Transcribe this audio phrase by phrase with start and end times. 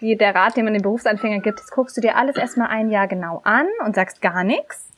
[0.00, 2.90] die, der Rat, den man den Berufsanfängern gibt, das guckst du dir alles erstmal ein
[2.90, 4.90] Jahr genau an und sagst gar nichts.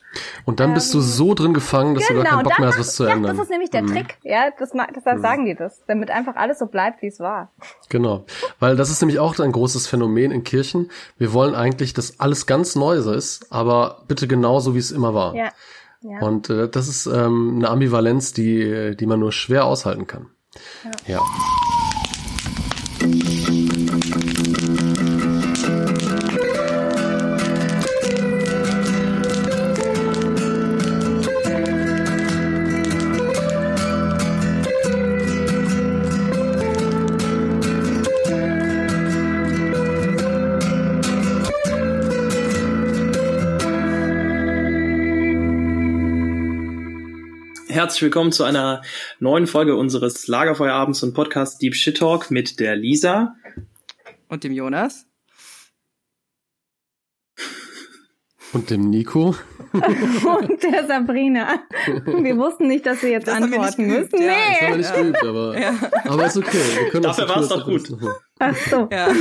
[0.45, 2.59] Und dann bist du ähm, so drin gefangen, dass genau, du gar keinen genau, Bock
[2.59, 3.25] mehr hast, was zu ändern.
[3.25, 3.87] Ja, das ist nämlich der mhm.
[3.89, 4.19] Trick.
[4.23, 5.23] Ja, das, deshalb mhm.
[5.23, 7.51] sagen die das, damit einfach alles so bleibt, wie es war.
[7.89, 8.25] Genau,
[8.59, 10.91] weil das ist nämlich auch ein großes Phänomen in Kirchen.
[11.17, 15.35] Wir wollen eigentlich, dass alles ganz neu ist, aber bitte genauso, wie es immer war.
[15.35, 15.51] Ja.
[16.03, 16.21] ja.
[16.21, 20.27] Und äh, das ist ähm, eine Ambivalenz, die, die man nur schwer aushalten kann.
[21.07, 21.15] ja.
[21.15, 21.21] ja.
[47.93, 48.81] Herzlich willkommen zu einer
[49.21, 53.35] neuen Folge unseres Lagerfeuerabends und Podcast Deep Shit Talk mit der Lisa.
[54.29, 55.05] Und dem Jonas.
[58.55, 59.37] Und dem Nico.
[59.75, 61.65] und der Sabrina.
[62.07, 64.23] Wir wussten nicht, dass wir jetzt das antworten müssen.
[64.23, 64.37] Ja, nee.
[64.59, 65.75] Das haben wir nicht geübt, aber, ja.
[66.07, 66.63] aber ist okay.
[66.79, 67.93] Wir können Dafür war es doch gut.
[68.39, 68.89] Ach so.
[68.91, 69.13] Ja.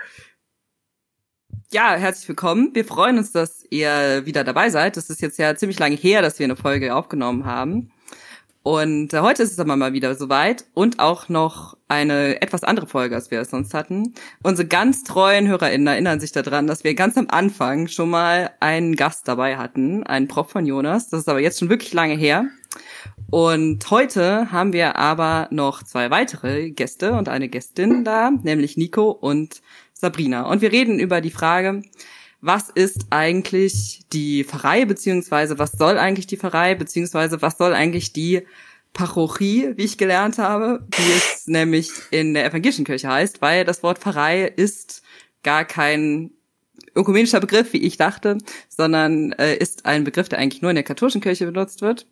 [1.73, 2.71] Ja, herzlich willkommen.
[2.73, 4.97] Wir freuen uns, dass ihr wieder dabei seid.
[4.97, 7.91] Das ist jetzt ja ziemlich lange her, dass wir eine Folge aufgenommen haben.
[8.61, 12.87] Und äh, heute ist es aber mal wieder soweit und auch noch eine etwas andere
[12.87, 14.13] Folge, als wir es sonst hatten.
[14.43, 18.97] Unsere ganz treuen HörerInnen erinnern sich daran, dass wir ganz am Anfang schon mal einen
[18.97, 21.07] Gast dabei hatten, einen Prof von Jonas.
[21.07, 22.47] Das ist aber jetzt schon wirklich lange her.
[23.29, 29.09] Und heute haben wir aber noch zwei weitere Gäste und eine Gästin da, nämlich Nico
[29.09, 29.61] und
[30.01, 30.43] Sabrina.
[30.43, 31.83] Und wir reden über die Frage,
[32.41, 38.11] was ist eigentlich die Pfarrei, beziehungsweise was soll eigentlich die Pfarrei, beziehungsweise was soll eigentlich
[38.11, 38.41] die
[38.93, 43.83] Parochie, wie ich gelernt habe, wie es nämlich in der evangelischen Kirche heißt, weil das
[43.83, 45.03] Wort Pfarrei ist
[45.43, 46.31] gar kein
[46.95, 50.83] ökumenischer Begriff, wie ich dachte, sondern äh, ist ein Begriff, der eigentlich nur in der
[50.83, 52.07] katholischen Kirche benutzt wird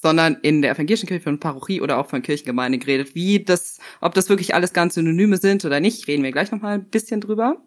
[0.00, 3.14] sondern in der evangelischen Kirche von Parochie oder auch von Kirchengemeinde geredet.
[3.14, 6.74] Wie das, ob das wirklich alles ganz Synonyme sind oder nicht, reden wir gleich nochmal
[6.74, 7.62] ein bisschen drüber.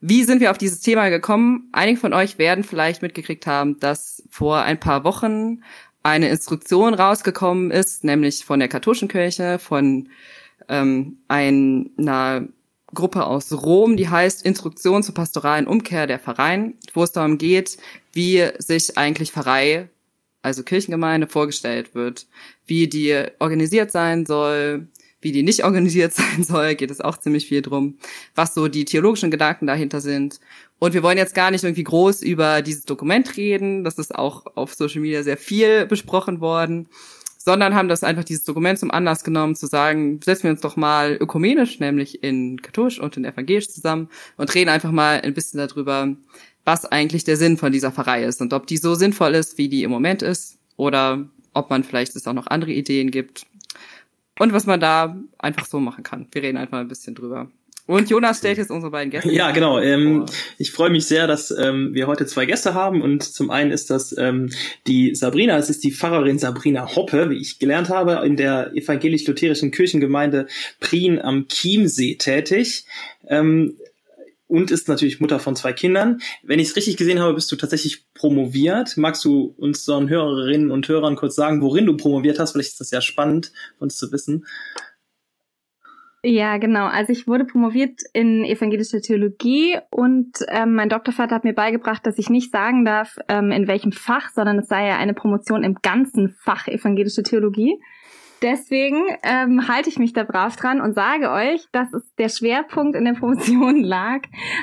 [0.00, 1.68] Wie sind wir auf dieses Thema gekommen?
[1.72, 5.62] Einige von euch werden vielleicht mitgekriegt haben, dass vor ein paar Wochen
[6.02, 10.10] eine Instruktion rausgekommen ist, nämlich von der katholischen Kirche, von
[10.68, 12.48] ähm, einer
[12.92, 17.78] Gruppe aus Rom, die heißt Instruktion zur pastoralen Umkehr der Pfarreien, wo es darum geht,
[18.12, 19.88] wie sich eigentlich Pfarrei
[20.44, 22.26] also Kirchengemeinde, vorgestellt wird.
[22.66, 24.88] Wie die organisiert sein soll,
[25.20, 27.98] wie die nicht organisiert sein soll, geht es auch ziemlich viel drum,
[28.34, 30.38] was so die theologischen Gedanken dahinter sind.
[30.78, 34.44] Und wir wollen jetzt gar nicht irgendwie groß über dieses Dokument reden, das ist auch
[34.54, 36.88] auf Social Media sehr viel besprochen worden,
[37.38, 40.76] sondern haben das einfach dieses Dokument zum Anlass genommen, zu sagen, setzen wir uns doch
[40.76, 45.58] mal ökumenisch, nämlich in katholisch und in evangelisch zusammen und reden einfach mal ein bisschen
[45.58, 46.14] darüber,
[46.64, 49.68] was eigentlich der Sinn von dieser Pfarrei ist und ob die so sinnvoll ist, wie
[49.68, 53.46] die im Moment ist, oder ob man vielleicht es auch noch andere Ideen gibt
[54.38, 56.26] und was man da einfach so machen kann.
[56.32, 57.48] Wir reden einfach ein bisschen drüber.
[57.86, 59.30] Und Jonas stellt jetzt unsere beiden Gäste.
[59.30, 59.78] Ja, genau.
[59.78, 60.24] Ähm,
[60.56, 63.02] ich freue mich sehr, dass ähm, wir heute zwei Gäste haben.
[63.02, 64.48] Und zum einen ist das ähm,
[64.86, 69.70] die Sabrina, es ist die Pfarrerin Sabrina Hoppe, wie ich gelernt habe, in der evangelisch-lutherischen
[69.70, 70.46] Kirchengemeinde
[70.80, 72.86] Prien am Chiemsee tätig.
[73.28, 73.76] Ähm,
[74.46, 76.20] und ist natürlich Mutter von zwei Kindern.
[76.42, 78.96] Wenn ich es richtig gesehen habe, bist du tatsächlich promoviert.
[78.96, 82.52] Magst du uns unseren Hörerinnen und Hörern kurz sagen, worin du promoviert hast?
[82.52, 84.46] Vielleicht ist das ja spannend uns zu wissen.
[86.26, 86.86] Ja, genau.
[86.86, 92.16] Also ich wurde promoviert in evangelische Theologie und ähm, mein Doktorvater hat mir beigebracht, dass
[92.16, 95.74] ich nicht sagen darf, ähm, in welchem Fach, sondern es sei ja eine Promotion im
[95.82, 97.78] ganzen Fach evangelische Theologie.
[98.44, 102.94] Deswegen ähm, halte ich mich da brav dran und sage euch, dass es der Schwerpunkt
[102.94, 104.20] in der Promotion lag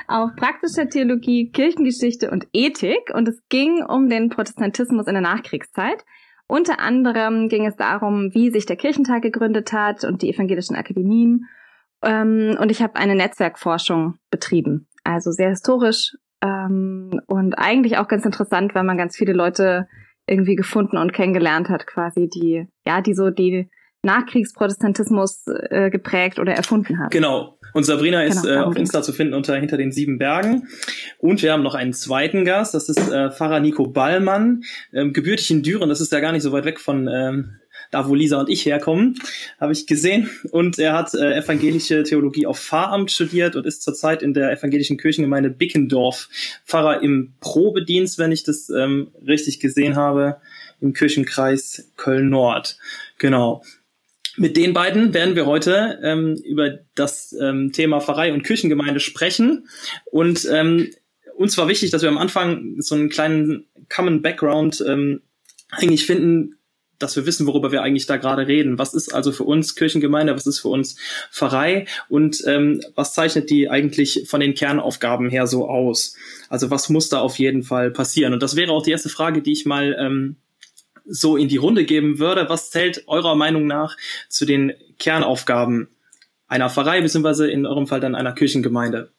[0.07, 3.11] auf praktischer Theologie, Kirchengeschichte und Ethik.
[3.11, 6.05] Und es ging um den Protestantismus in der Nachkriegszeit.
[6.45, 11.47] Unter anderem ging es darum, wie sich der Kirchentag gegründet hat und die evangelischen Akademien.
[12.03, 14.87] Ähm, und ich habe eine Netzwerkforschung betrieben.
[15.03, 19.87] Also sehr historisch ähm, und eigentlich auch ganz interessant, weil man ganz viele Leute
[20.27, 23.69] irgendwie gefunden und kennengelernt hat, quasi, die, ja, die so die
[24.03, 27.11] Nachkriegsprotestantismus äh, geprägt oder erfunden hat.
[27.11, 27.57] Genau.
[27.73, 30.67] Und Sabrina ist genau, äh, auf Insta zu finden unter Hinter den sieben Bergen.
[31.19, 35.51] Und wir haben noch einen zweiten Gast, das ist äh, Pfarrer Nico Ballmann, ähm, gebürtig
[35.51, 37.61] in Düren, das ist ja gar nicht so weit weg von ähm,
[37.91, 39.19] da wo Lisa und ich herkommen,
[39.59, 40.29] habe ich gesehen.
[40.51, 44.97] Und er hat äh, evangelische Theologie auf Pfarramt studiert und ist zurzeit in der evangelischen
[44.97, 46.29] Kirchengemeinde Bickendorf
[46.65, 50.37] Pfarrer im Probedienst, wenn ich das ähm, richtig gesehen habe,
[50.79, 52.77] im Kirchenkreis Köln-Nord.
[53.17, 53.61] Genau.
[54.37, 59.67] Mit den beiden werden wir heute ähm, über das ähm, Thema Pfarrei und Kirchengemeinde sprechen.
[60.05, 60.89] Und ähm,
[61.35, 65.21] uns war wichtig, dass wir am Anfang so einen kleinen Common Background ähm,
[65.71, 66.57] eigentlich finden,
[67.01, 68.77] dass wir wissen, worüber wir eigentlich da gerade reden.
[68.77, 70.97] Was ist also für uns Kirchengemeinde, was ist für uns
[71.31, 76.15] Pfarrei und ähm, was zeichnet die eigentlich von den Kernaufgaben her so aus?
[76.49, 78.33] Also was muss da auf jeden Fall passieren?
[78.33, 80.35] Und das wäre auch die erste Frage, die ich mal ähm,
[81.05, 82.47] so in die Runde geben würde.
[82.49, 83.97] Was zählt eurer Meinung nach
[84.29, 85.89] zu den Kernaufgaben
[86.47, 89.11] einer Pfarrei, beziehungsweise in eurem Fall dann einer Kirchengemeinde?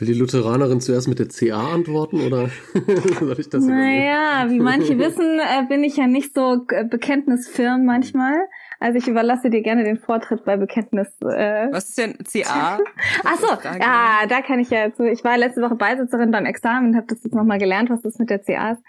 [0.00, 2.48] Will die Lutheranerin zuerst mit der CA antworten oder
[3.20, 8.34] soll ich das Naja, wie manche wissen, äh, bin ich ja nicht so bekenntnisfirm manchmal.
[8.80, 11.08] Also ich überlasse dir gerne den Vortritt bei Bekenntnis.
[11.20, 12.78] Äh Was ist denn CA?
[13.24, 13.48] Ach so,
[13.78, 14.98] ja, da kann ich ja jetzt.
[14.98, 18.18] Ich war letzte Woche Beisitzerin beim Examen und habe das jetzt nochmal gelernt, was das
[18.18, 18.82] mit der CA ist.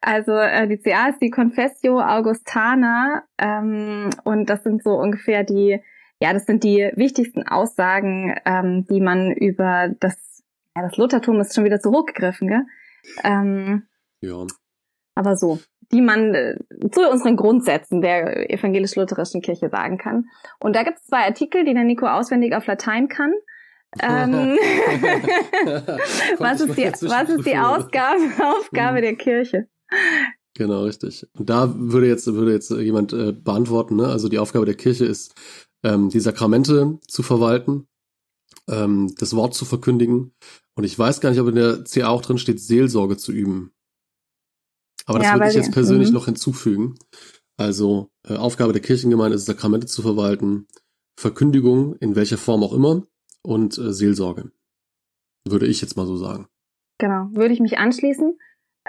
[0.00, 5.80] Also äh, die CA ist die Confessio Augustana ähm, und das sind so ungefähr die,
[6.20, 10.26] ja, das sind die wichtigsten Aussagen, ähm, die man über das
[10.76, 12.66] ja, das Luthertum ist schon wieder zu hoch gegriffen, gell?
[13.24, 13.86] Ähm,
[14.20, 14.46] ja.
[15.14, 15.58] Aber so,
[15.92, 16.56] die man äh,
[16.90, 20.26] zu unseren Grundsätzen der evangelisch-lutherischen Kirche sagen kann.
[20.58, 23.32] Und da gibt es zwei Artikel, die der Nico auswendig auf Latein kann.
[24.00, 24.32] Ähm,
[26.38, 29.68] was ist die, was ist die Ausgabe, Aufgabe der Kirche?
[30.54, 31.26] Genau, richtig.
[31.34, 34.08] Und da würde jetzt, würde jetzt jemand äh, beantworten, ne?
[34.08, 35.34] Also die Aufgabe der Kirche ist,
[35.82, 37.86] ähm, die Sakramente zu verwalten,
[38.68, 40.32] ähm, das Wort zu verkündigen
[40.76, 43.72] und ich weiß gar nicht, ob in der CA auch drin steht, Seelsorge zu üben.
[45.04, 46.14] Aber das ja, würde ich jetzt persönlich mhm.
[46.14, 46.94] noch hinzufügen.
[47.56, 50.66] Also äh, Aufgabe der Kirchengemeinde ist, Sakramente zu verwalten,
[51.18, 53.02] Verkündigung in welcher Form auch immer
[53.42, 54.50] und äh, Seelsorge.
[55.46, 56.48] Würde ich jetzt mal so sagen.
[56.98, 58.36] Genau, würde ich mich anschließen.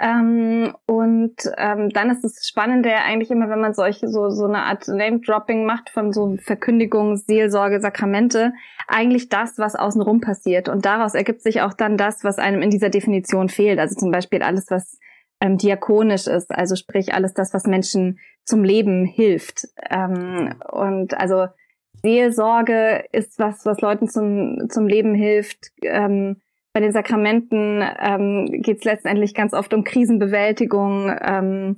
[0.00, 4.62] Ähm, und ähm, dann ist das Spannende eigentlich immer, wenn man solche so so eine
[4.62, 8.52] Art Name-Dropping macht von so Verkündigung, Seelsorge, Sakramente,
[8.86, 10.68] eigentlich das, was außenrum passiert.
[10.68, 13.80] Und daraus ergibt sich auch dann das, was einem in dieser Definition fehlt.
[13.80, 14.98] Also zum Beispiel alles, was
[15.40, 19.68] ähm, diakonisch ist, also sprich alles das, was Menschen zum Leben hilft.
[19.90, 21.46] Ähm, und also
[22.02, 25.70] Seelsorge ist was, was Leuten zum, zum Leben hilft.
[25.82, 26.40] Ähm,
[26.72, 31.12] bei den Sakramenten ähm, geht es letztendlich ganz oft um Krisenbewältigung.
[31.20, 31.76] Ähm,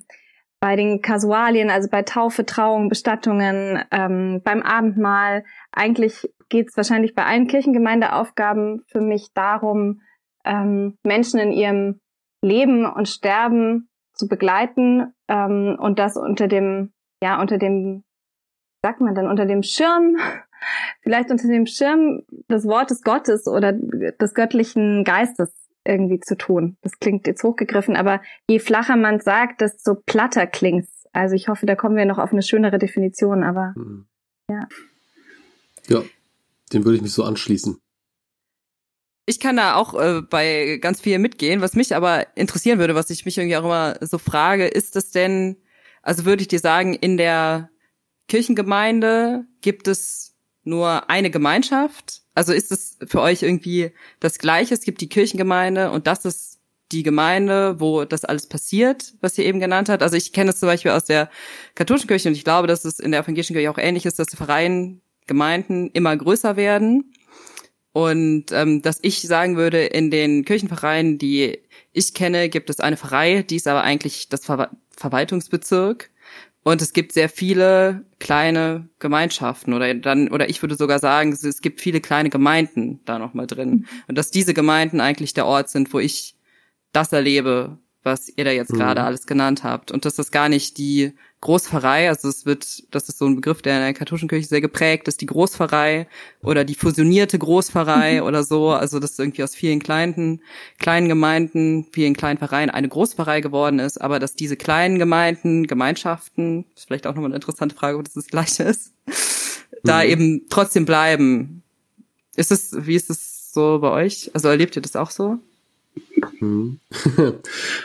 [0.61, 5.43] bei den Kasualien, also bei Taufe, Trauung, Bestattungen, ähm, beim Abendmahl.
[5.73, 10.03] Eigentlich geht es wahrscheinlich bei allen Kirchengemeindeaufgaben für mich darum,
[10.45, 12.01] ähm, Menschen in ihrem
[12.43, 16.93] Leben und Sterben zu begleiten ähm, und das unter dem,
[17.23, 18.05] ja, unter dem,
[18.83, 20.17] sagt man dann, unter dem Schirm
[21.03, 25.53] vielleicht unter dem Schirm des Wortes Gottes oder des göttlichen Geistes
[25.85, 26.77] irgendwie zu tun.
[26.83, 31.07] Das klingt jetzt hochgegriffen, aber je flacher man sagt, desto platter klingt's.
[31.13, 34.07] Also ich hoffe, da kommen wir noch auf eine schönere Definition, aber mhm.
[34.49, 34.69] ja.
[35.89, 36.03] Ja,
[36.73, 37.81] dem würde ich mich so anschließen.
[39.27, 41.61] Ich kann da auch äh, bei ganz viel mitgehen.
[41.61, 45.11] Was mich aber interessieren würde, was ich mich irgendwie auch immer so frage, ist es
[45.11, 45.57] denn,
[46.03, 47.71] also würde ich dir sagen, in der
[48.29, 52.23] Kirchengemeinde gibt es nur eine Gemeinschaft?
[52.35, 54.75] Also ist es für euch irgendwie das Gleiche?
[54.75, 56.61] Es gibt die Kirchengemeinde und das ist
[56.93, 60.03] die Gemeinde, wo das alles passiert, was ihr eben genannt habt.
[60.03, 61.31] Also ich kenne es zum Beispiel aus der
[61.75, 64.35] katholischen Kirche und ich glaube, dass es in der evangelischen Kirche auch ähnlich ist, dass
[64.35, 67.13] Vereine, Gemeinden immer größer werden.
[67.93, 71.59] Und ähm, dass ich sagen würde, in den Kirchenvereinen, die
[71.93, 76.11] ich kenne, gibt es eine Pfarrei, die ist aber eigentlich das Ver Verwaltungsbezirk.
[76.63, 81.63] Und es gibt sehr viele kleine Gemeinschaften oder dann, oder ich würde sogar sagen, es
[81.63, 83.87] gibt viele kleine Gemeinden da nochmal drin.
[84.09, 86.37] Und dass diese Gemeinden eigentlich der Ort sind, wo ich
[86.93, 88.79] das erlebe, was ihr da jetzt mhm.
[88.79, 89.91] gerade alles genannt habt.
[89.91, 93.63] Und dass das gar nicht die Großpfarrei, also es wird, das ist so ein Begriff,
[93.63, 96.07] der in der katholischen Kirche sehr geprägt ist, die Großpfarrei
[96.43, 98.27] oder die fusionierte Großpfarrei mhm.
[98.27, 100.43] oder so, also dass irgendwie aus vielen kleinen,
[100.79, 106.67] kleinen Gemeinden, vielen kleinen Vereinen eine Großpfarrei geworden ist, aber dass diese kleinen Gemeinden, Gemeinschaften,
[106.77, 109.13] ist vielleicht auch nochmal eine interessante Frage, ob das das Gleiche ist, mhm.
[109.85, 111.63] da eben trotzdem bleiben.
[112.37, 114.31] Ist es, wie ist es so bei euch?
[114.35, 115.39] Also erlebt ihr das auch so?
[116.41, 116.81] Mhm.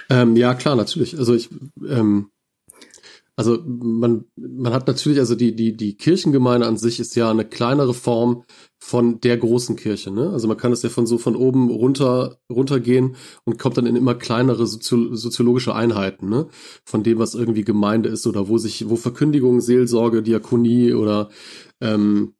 [0.10, 1.18] ähm, ja, klar, natürlich.
[1.18, 1.50] Also ich,
[1.88, 2.30] ähm,
[3.38, 7.44] also man, man hat natürlich, also die, die, die Kirchengemeinde an sich ist ja eine
[7.44, 8.46] kleinere Form
[8.80, 10.30] von der großen Kirche, ne?
[10.30, 13.98] Also man kann es ja von so von oben runter, runtergehen und kommt dann in
[13.98, 16.48] immer kleinere Sozio soziologische Einheiten, ne?
[16.86, 21.30] Von dem, was irgendwie Gemeinde ist oder wo sich, wo Verkündigung, Seelsorge, Diakonie oder,
[21.82, 22.36] ähm,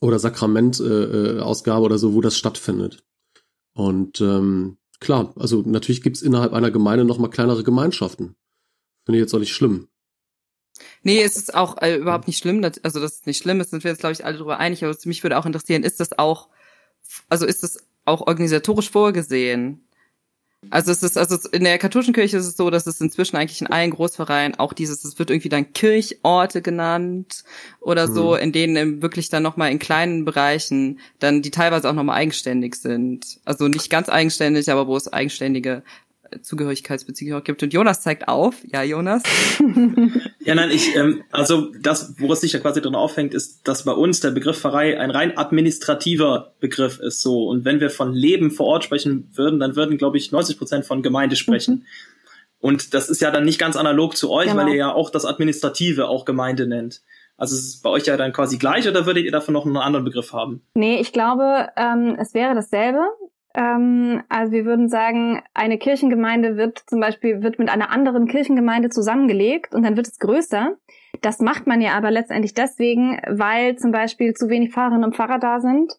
[0.00, 3.04] oder Sakramentausgabe äh, oder so, wo das stattfindet.
[3.74, 8.36] Und ähm, klar, also natürlich gibt's innerhalb einer Gemeinde noch mal kleinere Gemeinschaften.
[9.04, 9.89] Finde ich jetzt auch nicht schlimm.
[11.02, 12.62] Nee, es ist auch äh, überhaupt nicht schlimm.
[12.82, 14.84] Also das ist nicht schlimm, das sind wir jetzt, glaube ich, alle darüber einig.
[14.84, 16.48] Aber mich würde auch interessieren, ist das auch,
[17.28, 19.84] also ist das auch organisatorisch vorgesehen?
[20.68, 23.62] Also es ist, also in der katholischen Kirche ist es so, dass es inzwischen eigentlich
[23.62, 27.44] in allen Großvereinen auch dieses, es wird irgendwie dann Kirchorte genannt
[27.80, 28.40] oder so, mhm.
[28.40, 33.40] in denen wirklich dann nochmal in kleinen Bereichen dann, die teilweise auch nochmal eigenständig sind.
[33.46, 35.82] Also nicht ganz eigenständig, aber wo es eigenständige
[36.42, 37.62] Zugehörigkeitsbeziehung gibt.
[37.62, 38.56] Und Jonas zeigt auf.
[38.72, 39.22] Ja, Jonas.
[40.40, 43.84] ja, nein, ich, ähm, also das, wo es sich ja quasi drin aufhängt, ist, dass
[43.84, 47.46] bei uns der Begriff Pfarrei ein rein administrativer Begriff ist so.
[47.48, 50.84] Und wenn wir von Leben vor Ort sprechen würden, dann würden, glaube ich, 90 Prozent
[50.84, 51.74] von Gemeinde sprechen.
[51.74, 51.84] Mhm.
[52.60, 54.62] Und das ist ja dann nicht ganz analog zu euch, genau.
[54.62, 57.00] weil ihr ja auch das Administrative auch Gemeinde nennt.
[57.40, 59.78] Also ist es bei euch ja dann quasi gleich oder würdet ihr davon noch einen
[59.78, 60.62] anderen Begriff haben?
[60.74, 63.00] Nee, ich glaube, ähm, es wäre dasselbe.
[63.54, 68.90] Ähm, also wir würden sagen, eine Kirchengemeinde wird zum Beispiel wird mit einer anderen Kirchengemeinde
[68.90, 70.76] zusammengelegt und dann wird es größer.
[71.20, 75.38] Das macht man ja aber letztendlich deswegen, weil zum Beispiel zu wenig Pfarrerinnen und Pfarrer
[75.38, 75.92] da sind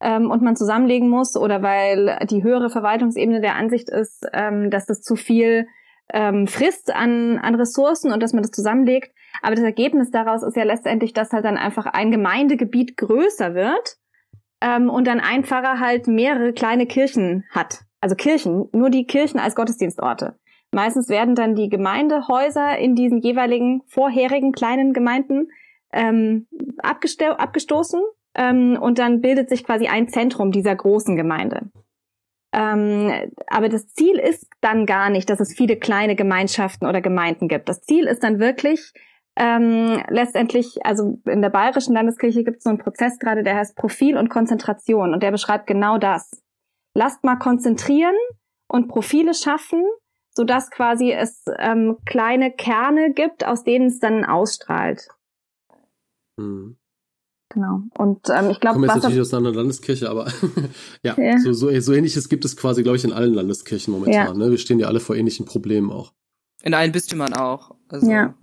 [0.00, 4.86] ähm, und man zusammenlegen muss oder weil die höhere Verwaltungsebene der Ansicht ist, ähm, dass
[4.86, 5.66] das zu viel
[6.12, 9.12] ähm, frisst an, an Ressourcen und dass man das zusammenlegt.
[9.40, 13.96] Aber das Ergebnis daraus ist ja letztendlich, dass halt dann einfach ein Gemeindegebiet größer wird
[14.62, 17.80] ähm, und dann ein Pfarrer halt mehrere kleine Kirchen hat.
[18.00, 20.38] Also Kirchen, nur die Kirchen als Gottesdienstorte.
[20.70, 25.48] Meistens werden dann die Gemeindehäuser in diesen jeweiligen vorherigen kleinen Gemeinden
[25.92, 26.46] ähm,
[26.78, 28.00] abgestoßen
[28.34, 31.70] ähm, und dann bildet sich quasi ein Zentrum dieser großen Gemeinde.
[32.54, 33.12] Ähm,
[33.46, 37.68] aber das Ziel ist dann gar nicht, dass es viele kleine Gemeinschaften oder Gemeinden gibt.
[37.68, 38.92] Das Ziel ist dann wirklich,
[39.36, 43.76] ähm, letztendlich, also in der Bayerischen Landeskirche gibt es so einen Prozess gerade, der heißt
[43.76, 46.42] Profil und Konzentration und der beschreibt genau das.
[46.94, 48.14] Lasst mal konzentrieren
[48.68, 49.82] und Profile schaffen,
[50.34, 55.08] sodass quasi es ähm, kleine Kerne gibt, aus denen es dann ausstrahlt.
[56.36, 56.76] Mhm.
[57.52, 57.82] Genau.
[57.98, 60.26] Und ähm, ich glaube, komme jetzt natürlich aus einer Landeskirche, aber
[61.02, 61.38] ja, ja.
[61.38, 64.26] So, so, so ähnliches gibt es quasi, glaube ich, in allen Landeskirchen momentan.
[64.26, 64.32] Ja.
[64.34, 64.50] Ne?
[64.50, 66.14] Wir stehen ja alle vor ähnlichen Problemen auch.
[66.62, 67.74] In allen Bistümern auch.
[67.88, 68.10] Also.
[68.10, 68.34] Ja.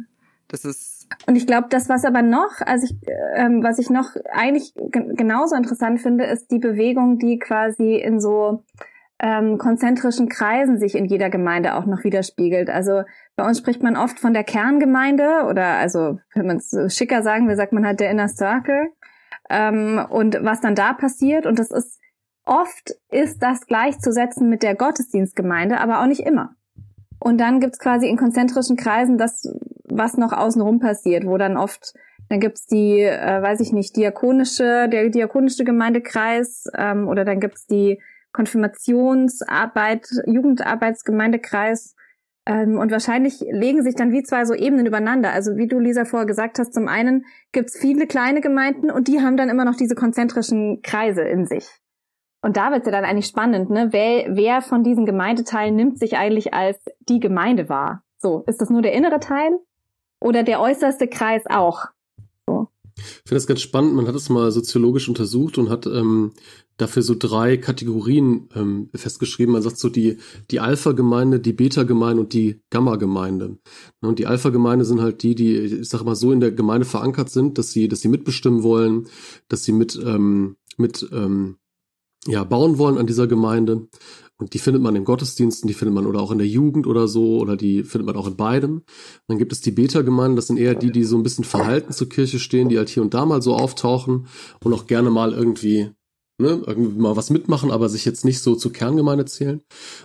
[0.50, 2.96] Das ist und ich glaube, das, was aber noch, also ich,
[3.36, 8.64] ähm, was ich noch eigentlich genauso interessant finde, ist die Bewegung, die quasi in so
[9.20, 12.70] ähm, konzentrischen Kreisen sich in jeder Gemeinde auch noch widerspiegelt.
[12.70, 13.04] Also
[13.36, 17.48] bei uns spricht man oft von der Kerngemeinde oder also, wenn man es schicker sagen
[17.48, 18.92] will, sagt man halt der Inner Circle.
[19.50, 22.00] Ähm, und was dann da passiert, und das ist
[22.46, 26.56] oft ist das gleichzusetzen mit der Gottesdienstgemeinde, aber auch nicht immer.
[27.20, 29.44] Und dann gibt's quasi in konzentrischen Kreisen das,
[29.92, 31.94] was noch außenrum passiert, wo dann oft,
[32.30, 37.66] dann gibt's die, äh, weiß ich nicht, diakonische, der diakonische Gemeindekreis ähm, oder dann gibt's
[37.66, 41.96] die Konfirmationsarbeit, Jugendarbeitsgemeindekreis.
[42.46, 45.32] Ähm, und wahrscheinlich legen sich dann wie zwei so Ebenen übereinander.
[45.32, 49.22] Also wie du, Lisa, vorher gesagt hast, zum einen gibt's viele kleine Gemeinden und die
[49.22, 51.68] haben dann immer noch diese konzentrischen Kreise in sich.
[52.42, 53.90] Und da wird's ja dann eigentlich spannend, ne?
[53.92, 58.04] Wer, wer von diesen Gemeindeteilen nimmt sich eigentlich als die Gemeinde wahr?
[58.18, 59.60] So, ist das nur der innere Teil
[60.20, 61.86] oder der äußerste Kreis auch?
[62.46, 62.68] So.
[62.96, 63.96] Ich finde das ganz spannend.
[63.96, 66.34] Man hat es mal soziologisch untersucht und hat ähm,
[66.78, 69.54] dafür so drei Kategorien ähm, festgeschrieben.
[69.54, 70.18] Man sagt so die,
[70.52, 73.58] die Alpha-Gemeinde, die Beta-Gemeinde und die Gamma-Gemeinde.
[74.02, 77.30] Und die Alpha-Gemeinde sind halt die, die, ich sag mal, so in der Gemeinde verankert
[77.30, 79.08] sind, dass sie, dass sie mitbestimmen wollen,
[79.48, 81.58] dass sie mit, ähm, mit ähm,
[82.28, 83.88] ja, bauen wollen an dieser Gemeinde.
[84.40, 87.10] Und die findet man in Gottesdiensten, die findet man oder auch in der Jugend oder
[87.10, 88.84] so, oder die findet man auch in beidem.
[89.28, 92.08] Dann gibt es die Beta-Gemeinden, das sind eher die, die so ein bisschen verhalten zur
[92.08, 94.28] Kirche stehen, die halt hier und da mal so auftauchen
[94.64, 95.92] und auch gerne mal irgendwie,
[96.38, 99.62] ne, irgendwie mal was mitmachen, aber sich jetzt nicht so zur Kerngemeinde zählen.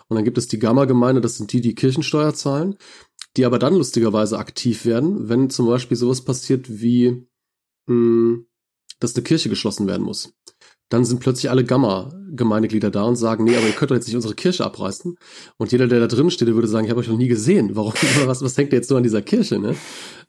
[0.09, 2.75] Und dann gibt es die Gamma-Gemeinde, das sind die, die Kirchensteuer zahlen,
[3.37, 7.29] die aber dann lustigerweise aktiv werden, wenn zum Beispiel sowas passiert wie,
[7.87, 8.47] mh, hm,
[8.99, 10.35] dass eine Kirche geschlossen werden muss
[10.95, 14.15] dann sind plötzlich alle Gamma-Gemeindeglieder da und sagen, nee, aber ihr könnt doch jetzt nicht
[14.15, 15.17] unsere Kirche abreißen.
[15.57, 17.75] Und jeder, der da drin steht, der würde sagen, ich habe euch noch nie gesehen.
[17.75, 17.93] Warum,
[18.27, 19.75] was, was hängt ihr jetzt so an dieser Kirche, ne?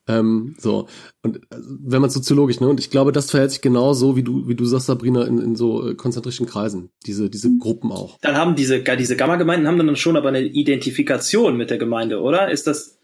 [0.08, 0.88] Ähm, so.
[1.22, 2.68] Und äh, wenn man soziologisch, ne?
[2.68, 5.38] Und ich glaube, das verhält sich genau so, wie du, wie du sagst, Sabrina, in,
[5.38, 6.90] in so äh, konzentrischen Kreisen.
[7.06, 8.18] Diese, diese Gruppen auch.
[8.22, 12.50] Dann haben diese, diese Gamma-Gemeinden haben dann schon aber eine Identifikation mit der Gemeinde, oder?
[12.50, 12.98] Ist das?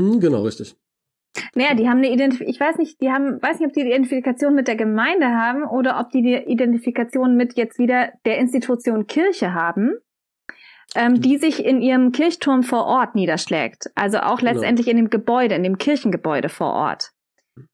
[0.00, 0.76] Hm, genau, richtig.
[1.54, 3.88] Naja, die haben eine Identifikation, ich weiß nicht, die haben, weiß nicht, ob die die
[3.88, 9.06] Identifikation mit der Gemeinde haben oder ob die die Identifikation mit jetzt wieder der Institution
[9.06, 9.96] Kirche haben,
[10.94, 13.90] ähm, die sich in ihrem Kirchturm vor Ort niederschlägt.
[13.94, 14.52] Also auch genau.
[14.52, 17.10] letztendlich in dem Gebäude, in dem Kirchengebäude vor Ort.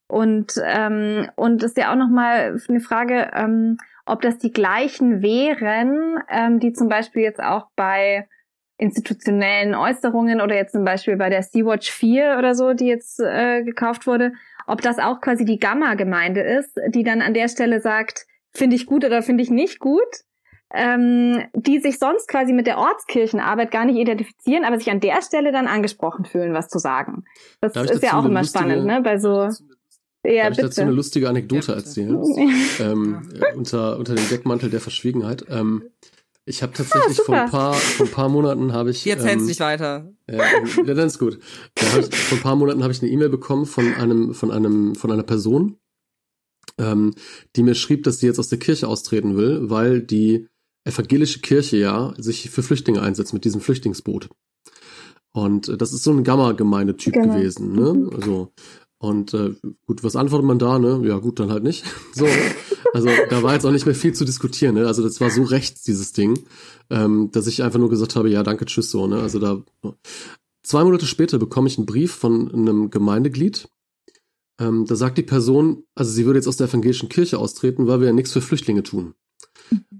[0.08, 3.76] Und, ähm, und ist ja auch nochmal eine Frage, ähm,
[4.06, 8.28] ob das die gleichen wären, ähm, die zum Beispiel jetzt auch bei
[8.80, 13.62] institutionellen Äußerungen oder jetzt zum Beispiel bei der Sea-Watch 4 oder so, die jetzt äh,
[13.62, 14.32] gekauft wurde,
[14.66, 18.86] ob das auch quasi die Gamma-Gemeinde ist, die dann an der Stelle sagt, finde ich
[18.86, 20.00] gut oder finde ich nicht gut,
[20.72, 25.20] ähm, die sich sonst quasi mit der Ortskirchenarbeit gar nicht identifizieren, aber sich an der
[25.22, 27.24] Stelle dann angesprochen fühlen, was zu sagen.
[27.60, 29.02] Das ist ja auch immer lustige, spannend, ne?
[29.02, 29.48] Bei so
[30.22, 32.22] ja, Darf ich dazu eine lustige Anekdote ja, erzählen?
[32.80, 35.46] ähm, unter, unter dem Deckmantel der Verschwiegenheit.
[35.48, 35.84] Ähm,
[36.50, 39.46] ich habe tatsächlich ah, vor ein paar vor ein paar Monaten habe ich jetzt ähm,
[39.46, 40.12] nicht weiter.
[40.26, 41.38] Äh, ja, dann ist gut.
[41.78, 44.94] Ja, ich, vor ein paar Monaten habe ich eine E-Mail bekommen von einem von einem
[44.94, 45.76] von einer Person,
[46.78, 47.14] ähm,
[47.56, 50.48] die mir schrieb, dass sie jetzt aus der Kirche austreten will, weil die
[50.84, 54.28] evangelische Kirche ja sich für Flüchtlinge einsetzt mit diesem Flüchtlingsboot.
[55.32, 57.34] Und äh, das ist so ein Gamma-Gemeindetyp genau.
[57.34, 57.94] gewesen, ne?
[57.94, 58.10] Mhm.
[58.14, 58.52] Also
[59.02, 59.54] und äh,
[59.86, 61.00] gut, was antwortet man da, ne?
[61.04, 61.84] Ja, gut, dann halt nicht.
[62.12, 62.26] so.
[62.92, 64.86] Also da war jetzt auch nicht mehr viel zu diskutieren, ne?
[64.86, 66.40] Also das war so rechts, dieses Ding,
[66.90, 69.20] ähm, dass ich einfach nur gesagt habe, ja, danke, tschüss, so, ne?
[69.20, 69.62] Also da.
[70.62, 73.68] Zwei Monate später bekomme ich einen Brief von einem Gemeindeglied.
[74.60, 78.00] Ähm, da sagt die Person, also sie würde jetzt aus der evangelischen Kirche austreten, weil
[78.00, 79.14] wir ja nichts für Flüchtlinge tun.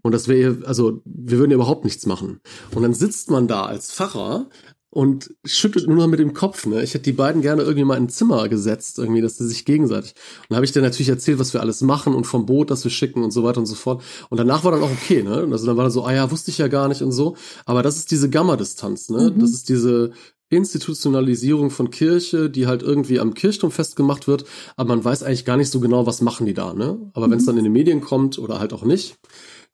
[0.02, 2.40] Und das wäre, also wir würden ja überhaupt nichts machen.
[2.75, 4.49] Und dann sitzt man da als Pfarrer
[4.90, 6.66] und schüttelt nur noch mit dem Kopf.
[6.66, 6.82] Ne?
[6.82, 9.64] Ich hätte die beiden gerne irgendwie mal in ein Zimmer gesetzt, irgendwie, dass sie sich
[9.64, 10.14] gegenseitig.
[10.49, 12.90] Und habe ich dann natürlich erzählt, was wir alles machen und vom Boot, das wir
[12.90, 14.02] schicken und so weiter und so fort.
[14.30, 15.47] Und danach war dann auch okay, ne?
[15.50, 17.37] Also dann war dann so, ah ja, wusste ich ja gar nicht und so.
[17.66, 19.30] Aber das ist diese Gamma-Distanz, ne?
[19.30, 19.38] Mhm.
[19.38, 20.11] Das ist diese
[20.49, 24.44] Institutionalisierung von Kirche, die halt irgendwie am Kirchturm festgemacht wird,
[24.76, 26.99] aber man weiß eigentlich gar nicht so genau, was machen die da, ne?
[27.14, 27.30] Aber mhm.
[27.30, 29.16] wenn es dann in den Medien kommt oder halt auch nicht,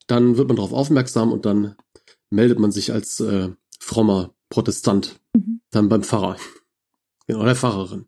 [0.07, 1.75] dann wird man darauf aufmerksam und dann
[2.29, 3.49] meldet man sich als äh,
[3.81, 5.19] frommer Protestant.
[5.35, 5.61] Mhm.
[5.71, 6.37] Dann beim Pfarrer.
[7.27, 8.07] Genau, der Pfarrerin.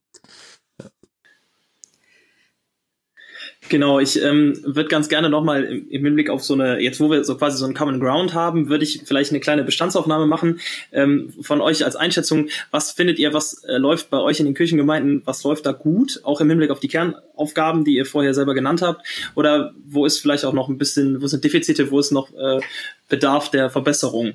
[3.69, 7.11] Genau, ich ähm, würde ganz gerne nochmal im, im Hinblick auf so eine, jetzt wo
[7.11, 10.61] wir so quasi so einen Common Ground haben, würde ich vielleicht eine kleine Bestandsaufnahme machen
[10.93, 12.49] ähm, von euch als Einschätzung.
[12.71, 16.21] Was findet ihr, was äh, läuft bei euch in den Kirchengemeinden, was läuft da gut,
[16.25, 19.07] auch im Hinblick auf die Kernaufgaben, die ihr vorher selber genannt habt?
[19.35, 22.61] Oder wo ist vielleicht auch noch ein bisschen, wo sind Defizite, wo ist noch äh,
[23.09, 24.35] Bedarf der Verbesserung?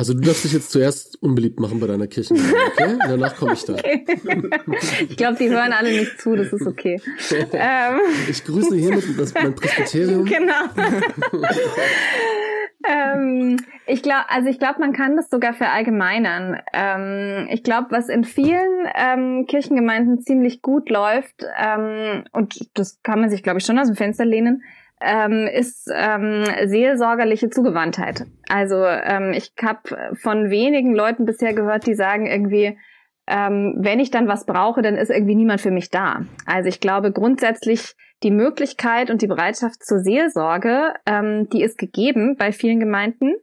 [0.00, 2.32] Also du darfst dich jetzt zuerst unbeliebt machen bei deiner Kirche,
[2.72, 2.94] okay?
[2.94, 3.74] Und danach komme ich da.
[3.74, 4.06] Okay.
[5.10, 7.02] Ich glaube, die hören alle nicht zu, das ist okay.
[7.52, 8.00] ähm.
[8.30, 10.24] Ich grüße hiermit das, mein Presbyterium.
[10.24, 10.54] Genau.
[12.88, 16.62] ähm, ich glaube, also ich glaube, man kann das sogar verallgemeinern.
[16.72, 23.20] Ähm, ich glaube, was in vielen ähm, Kirchengemeinden ziemlich gut läuft, ähm, und das kann
[23.20, 24.62] man sich, glaube ich, schon aus dem Fenster lehnen,
[25.00, 28.26] ähm, ist ähm, seelsorgerliche Zugewandtheit.
[28.48, 32.78] Also ähm, ich habe von wenigen Leuten bisher gehört, die sagen irgendwie,
[33.26, 36.22] ähm, wenn ich dann was brauche, dann ist irgendwie niemand für mich da.
[36.46, 42.36] Also ich glaube grundsätzlich die Möglichkeit und die Bereitschaft zur Seelsorge, ähm, die ist gegeben
[42.36, 43.34] bei vielen Gemeinden.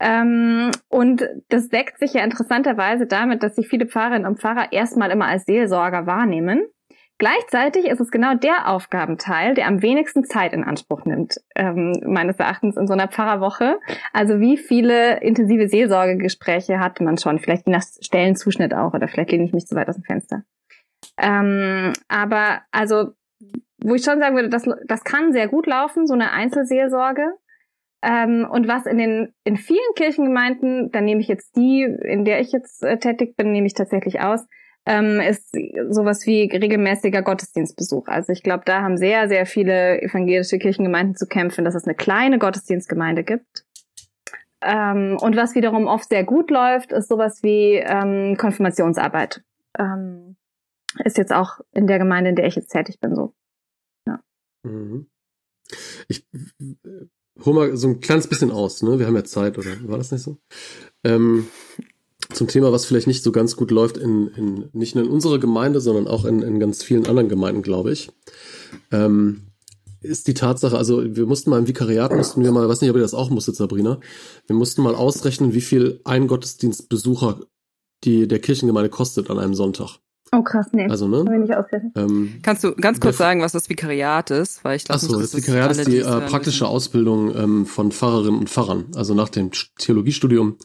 [0.00, 5.10] Ähm, und das deckt sich ja interessanterweise damit, dass sich viele Pfarrerinnen und Pfarrer erstmal
[5.10, 6.66] immer als Seelsorger wahrnehmen.
[7.18, 12.36] Gleichzeitig ist es genau der Aufgabenteil, der am wenigsten Zeit in Anspruch nimmt, ähm, meines
[12.38, 13.80] Erachtens in so einer Pfarrerwoche.
[14.12, 17.40] Also wie viele intensive Seelsorgegespräche hatte man schon?
[17.40, 20.44] Vielleicht je nach Stellenzuschnitt auch, oder vielleicht lehne ich mich zu weit aus dem Fenster.
[21.16, 23.12] Ähm, aber also,
[23.82, 27.32] wo ich schon sagen würde, das, das kann sehr gut laufen, so eine Einzelseelsorge.
[28.00, 32.40] Ähm, und was in den in vielen Kirchengemeinden, dann nehme ich jetzt die, in der
[32.40, 34.46] ich jetzt äh, tätig bin, nehme ich tatsächlich aus,
[34.88, 35.54] ähm, ist
[35.90, 38.08] sowas wie regelmäßiger Gottesdienstbesuch.
[38.08, 41.94] Also ich glaube, da haben sehr, sehr viele evangelische Kirchengemeinden zu kämpfen, dass es eine
[41.94, 43.66] kleine Gottesdienstgemeinde gibt.
[44.62, 49.42] Ähm, und was wiederum oft sehr gut läuft, ist sowas wie ähm, Konfirmationsarbeit.
[49.78, 50.36] Ähm,
[51.04, 53.34] ist jetzt auch in der Gemeinde, in der ich jetzt tätig bin, so.
[54.06, 54.20] Ja.
[54.62, 55.06] Mhm.
[56.08, 56.26] Ich
[57.44, 58.98] hol mal so ein kleines bisschen aus, ne?
[58.98, 60.38] Wir haben ja Zeit, oder war das nicht so?
[61.04, 61.46] Ähm,
[62.32, 65.38] zum Thema, was vielleicht nicht so ganz gut läuft, in, in nicht nur in unserer
[65.38, 68.10] Gemeinde, sondern auch in, in ganz vielen anderen Gemeinden, glaube ich.
[68.92, 69.42] Ähm,
[70.00, 72.96] ist die Tatsache, also wir mussten mal im Vikariat, mussten wir mal, weiß nicht, ob
[72.96, 73.98] ihr das auch musstet, Sabrina,
[74.46, 77.40] wir mussten mal ausrechnen, wie viel ein Gottesdienstbesucher
[78.04, 79.98] die der Kirchengemeinde kostet an einem Sonntag.
[80.32, 80.86] Oh krass, nee.
[80.88, 81.24] Also, ne?
[81.26, 81.50] Wenn ich
[81.96, 84.62] ähm, Kannst du ganz kurz sagen, was das Vikariat ist?
[84.62, 88.40] Weil ich glaube, Achso, das, das Vikariat ist die äh, praktische Ausbildung ähm, von Pfarrerinnen
[88.40, 88.86] und Pfarrern.
[88.94, 90.56] Also nach dem Theologiestudium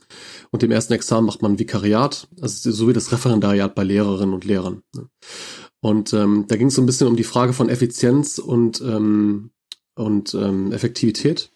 [0.51, 4.43] und dem ersten Examen macht man Vikariat, also so wie das Referendariat bei Lehrerinnen und
[4.43, 4.81] Lehrern.
[4.95, 5.07] Ne?
[5.79, 9.51] Und ähm, da ging es so ein bisschen um die Frage von Effizienz und, ähm,
[9.95, 11.51] und ähm, Effektivität.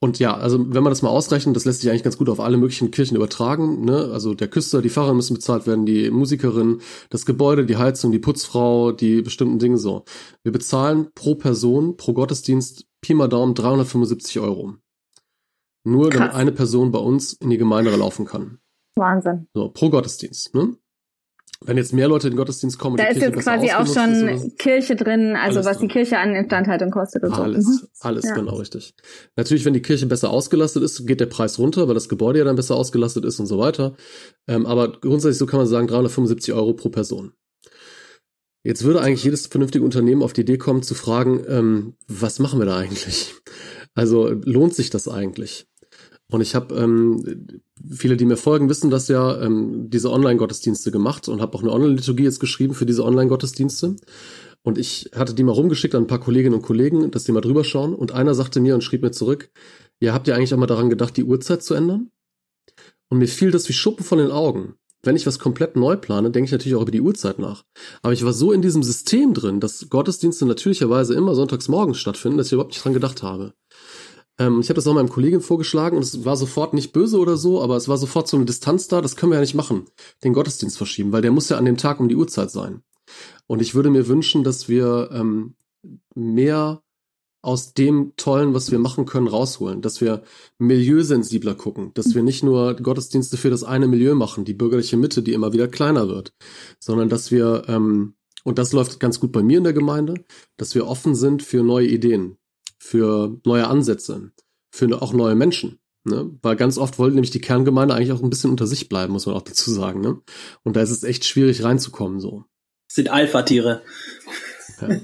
[0.00, 2.38] Und ja, also wenn man das mal ausrechnet, das lässt sich eigentlich ganz gut auf
[2.38, 3.84] alle möglichen Kirchen übertragen.
[3.84, 4.10] Ne?
[4.12, 6.80] Also der Küster, die Pfarrer müssen bezahlt werden, die Musikerin,
[7.10, 10.04] das Gebäude, die Heizung, die Putzfrau, die bestimmten Dinge so.
[10.44, 14.74] Wir bezahlen pro Person, pro Gottesdienst Pi mal Daumen 375 Euro.
[15.84, 16.18] Nur Krass.
[16.18, 18.58] damit eine Person bei uns in die Gemeinde laufen kann.
[18.96, 19.48] Wahnsinn.
[19.54, 20.76] So, pro Gottesdienst, ne?
[21.64, 24.94] Wenn jetzt mehr Leute in den Gottesdienst kommen, da ist jetzt quasi auch schon Kirche
[24.94, 25.88] drin, also was drin.
[25.88, 27.70] die Kirche an Instandhaltung kostet und alles, so.
[27.70, 27.88] Mhm.
[28.00, 28.34] Alles, ja.
[28.34, 28.94] genau richtig.
[29.34, 32.44] Natürlich, wenn die Kirche besser ausgelastet ist, geht der Preis runter, weil das Gebäude ja
[32.44, 33.96] dann besser ausgelastet ist und so weiter.
[34.46, 37.32] Ähm, aber grundsätzlich so kann man sagen 375 Euro pro Person.
[38.64, 42.58] Jetzt würde eigentlich jedes vernünftige Unternehmen auf die Idee kommen zu fragen, ähm, was machen
[42.58, 43.34] wir da eigentlich?
[43.94, 45.67] Also lohnt sich das eigentlich?
[46.30, 51.28] Und ich habe, ähm, viele, die mir folgen, wissen das ja, ähm, diese Online-Gottesdienste gemacht
[51.28, 53.96] und habe auch eine Online-Liturgie jetzt geschrieben für diese Online-Gottesdienste.
[54.62, 57.40] Und ich hatte die mal rumgeschickt an ein paar Kolleginnen und Kollegen, dass die mal
[57.40, 57.94] drüber schauen.
[57.94, 59.50] Und einer sagte mir und schrieb mir zurück,
[60.00, 62.10] ja, habt ihr eigentlich auch mal daran gedacht, die Uhrzeit zu ändern?
[63.08, 64.74] Und mir fiel das wie Schuppen von den Augen.
[65.02, 67.64] Wenn ich was komplett neu plane, denke ich natürlich auch über die Uhrzeit nach.
[68.02, 72.36] Aber ich war so in diesem System drin, dass Gottesdienste natürlicherweise immer sonntags morgens stattfinden,
[72.36, 73.54] dass ich überhaupt nicht dran gedacht habe.
[74.38, 77.36] Ähm, ich habe das auch meinem Kollegen vorgeschlagen und es war sofort nicht böse oder
[77.36, 79.86] so, aber es war sofort so eine Distanz da, das können wir ja nicht machen,
[80.24, 82.82] den Gottesdienst verschieben, weil der muss ja an dem Tag um die Uhrzeit sein.
[83.46, 85.54] Und ich würde mir wünschen, dass wir ähm,
[86.14, 86.82] mehr
[87.40, 90.22] aus dem Tollen, was wir machen können, rausholen, dass wir
[90.58, 95.22] milieusensibler gucken, dass wir nicht nur Gottesdienste für das eine Milieu machen, die bürgerliche Mitte,
[95.22, 96.32] die immer wieder kleiner wird,
[96.80, 100.24] sondern dass wir, ähm, und das läuft ganz gut bei mir in der Gemeinde,
[100.56, 102.37] dass wir offen sind für neue Ideen,
[102.78, 104.32] für neue Ansätze,
[104.70, 105.78] für auch neue Menschen.
[106.04, 106.30] Ne?
[106.42, 109.26] Weil ganz oft wollte nämlich die Kerngemeinde eigentlich auch ein bisschen unter sich bleiben, muss
[109.26, 110.00] man auch dazu sagen.
[110.00, 110.20] Ne?
[110.62, 112.44] Und da ist es echt schwierig reinzukommen so.
[112.88, 113.82] Das sind Alpha-Tiere.
[114.80, 114.88] Ja.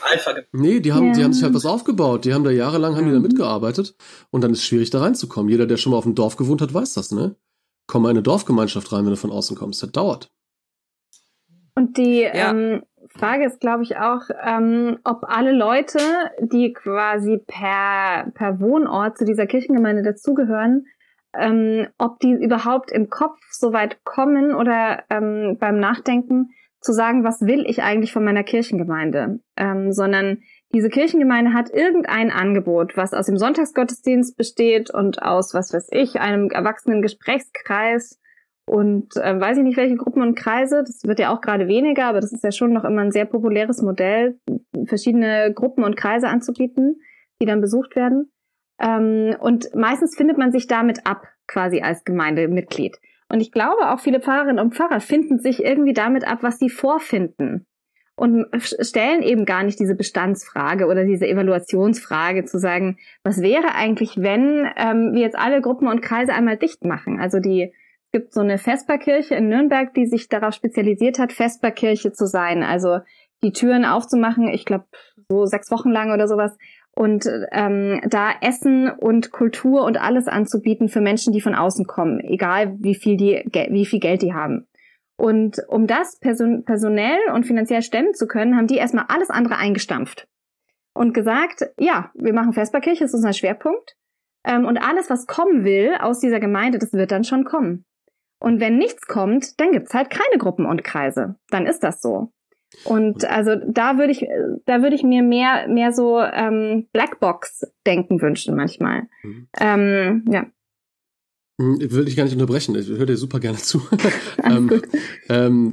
[0.00, 0.34] Alpha.
[0.52, 1.12] Nee, die haben, ja.
[1.14, 2.24] die haben sich halt was aufgebaut.
[2.24, 3.96] Die haben da jahrelang haben die da mitgearbeitet
[4.30, 5.50] und dann ist es schwierig da reinzukommen.
[5.50, 7.36] Jeder, der schon mal auf dem Dorf gewohnt hat, weiß das, ne?
[7.86, 9.82] Komm mal in eine Dorfgemeinschaft rein, wenn du von außen kommst.
[9.82, 10.30] Das dauert.
[11.74, 12.50] Und die ja.
[12.50, 12.82] ähm,
[13.18, 15.98] Frage ist, glaube ich, auch, ähm, ob alle Leute,
[16.40, 20.86] die quasi per, per Wohnort zu dieser Kirchengemeinde dazugehören,
[21.34, 26.50] ähm, ob die überhaupt im Kopf so weit kommen oder ähm, beim Nachdenken
[26.80, 30.38] zu sagen, was will ich eigentlich von meiner Kirchengemeinde, ähm, sondern
[30.74, 36.20] diese Kirchengemeinde hat irgendein Angebot, was aus dem Sonntagsgottesdienst besteht und aus, was weiß ich,
[36.20, 38.20] einem erwachsenen Gesprächskreis
[38.68, 40.82] und äh, weiß ich nicht, welche Gruppen und Kreise.
[40.84, 43.24] Das wird ja auch gerade weniger, aber das ist ja schon noch immer ein sehr
[43.24, 44.38] populäres Modell,
[44.86, 47.00] verschiedene Gruppen und Kreise anzubieten,
[47.40, 48.30] die dann besucht werden.
[48.80, 52.98] Ähm, und meistens findet man sich damit ab, quasi als Gemeindemitglied.
[53.28, 56.70] Und ich glaube, auch viele Pfarrerinnen und Pfarrer finden sich irgendwie damit ab, was sie
[56.70, 57.66] vorfinden.
[58.18, 64.16] Und stellen eben gar nicht diese Bestandsfrage oder diese Evaluationsfrage zu sagen, was wäre eigentlich,
[64.16, 67.20] wenn ähm, wir jetzt alle Gruppen und Kreise einmal dicht machen?
[67.20, 67.74] Also die
[68.16, 72.62] gibt so eine Vesperkirche in Nürnberg, die sich darauf spezialisiert hat, Vesperkirche zu sein.
[72.62, 73.00] Also
[73.42, 74.86] die Türen aufzumachen, ich glaube
[75.28, 76.56] so sechs Wochen lang oder sowas.
[76.92, 82.20] Und ähm, da Essen und Kultur und alles anzubieten für Menschen, die von außen kommen,
[82.20, 84.66] egal wie viel die, wie viel Geld die haben.
[85.18, 89.58] Und um das person personell und finanziell stemmen zu können, haben die erstmal alles andere
[89.58, 90.26] eingestampft
[90.94, 93.94] und gesagt, ja, wir machen Vesperkirche, das ist unser Schwerpunkt.
[94.46, 97.84] Ähm, und alles, was kommen will aus dieser Gemeinde, das wird dann schon kommen.
[98.38, 101.36] Und wenn nichts kommt, dann gibt's halt keine Gruppen und Kreise.
[101.50, 102.32] Dann ist das so.
[102.84, 104.26] Und also da würde ich,
[104.66, 109.08] da würde ich mir mehr, mehr so ähm, Blackbox-Denken wünschen manchmal.
[109.22, 109.48] Mhm.
[109.58, 110.46] Ähm, ja.
[111.60, 112.74] Hm, ich will dich gar nicht unterbrechen.
[112.74, 113.80] Ich höre dir super gerne zu.
[114.44, 114.82] ähm,
[115.28, 115.72] ähm,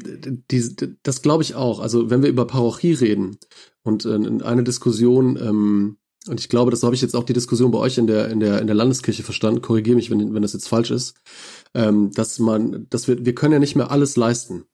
[0.49, 1.79] die, das glaube ich auch.
[1.79, 3.37] Also wenn wir über Parochie reden
[3.83, 5.97] und äh, eine Diskussion, ähm,
[6.29, 8.39] und ich glaube, das habe ich jetzt auch die Diskussion bei euch in der in
[8.39, 9.61] der in der Landeskirche verstanden.
[9.61, 11.15] Korrigiere mich, wenn wenn das jetzt falsch ist
[11.73, 14.65] ähm, dass man, dass wir, wir können ja nicht mehr alles leisten.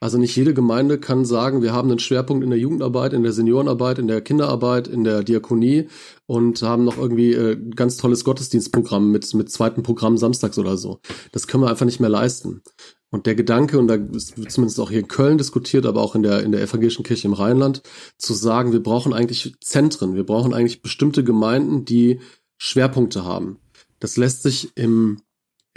[0.00, 3.32] Also nicht jede Gemeinde kann sagen, wir haben einen Schwerpunkt in der Jugendarbeit, in der
[3.32, 5.88] Seniorenarbeit, in der Kinderarbeit, in der Diakonie
[6.26, 11.00] und haben noch irgendwie äh, ganz tolles Gottesdienstprogramm mit, mit zweiten Programm samstags oder so.
[11.32, 12.62] Das können wir einfach nicht mehr leisten.
[13.10, 16.22] Und der Gedanke, und da ist zumindest auch hier in Köln diskutiert, aber auch in
[16.22, 17.82] der, in der evangelischen Kirche im Rheinland,
[18.18, 22.20] zu sagen, wir brauchen eigentlich Zentren, wir brauchen eigentlich bestimmte Gemeinden, die
[22.58, 23.58] Schwerpunkte haben.
[23.98, 25.22] Das lässt sich im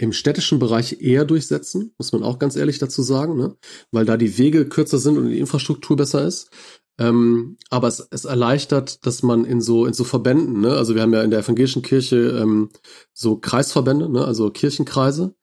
[0.02, 3.54] im städtischen Bereich eher durchsetzen, muss man auch ganz ehrlich dazu sagen, ne?
[3.92, 6.50] weil da die Wege kürzer sind und die Infrastruktur besser ist.
[6.98, 10.72] Ähm, aber es, es erleichtert, dass man in so in so Verbänden, ne?
[10.72, 12.70] also wir haben ja in der evangelischen Kirche ähm,
[13.12, 14.24] so Kreisverbände, ne?
[14.24, 15.36] also Kirchenkreise,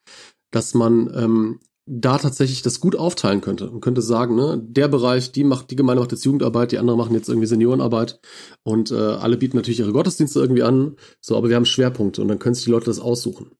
[0.52, 3.72] dass man ähm, da tatsächlich das gut aufteilen könnte.
[3.72, 7.00] Man könnte sagen, ne, der Bereich, die macht, die Gemeinde macht jetzt Jugendarbeit, die anderen
[7.00, 8.20] machen jetzt irgendwie Seniorenarbeit
[8.64, 12.28] und äh, alle bieten natürlich ihre Gottesdienste irgendwie an, so, aber wir haben Schwerpunkte und
[12.28, 13.52] dann können sich die Leute das aussuchen.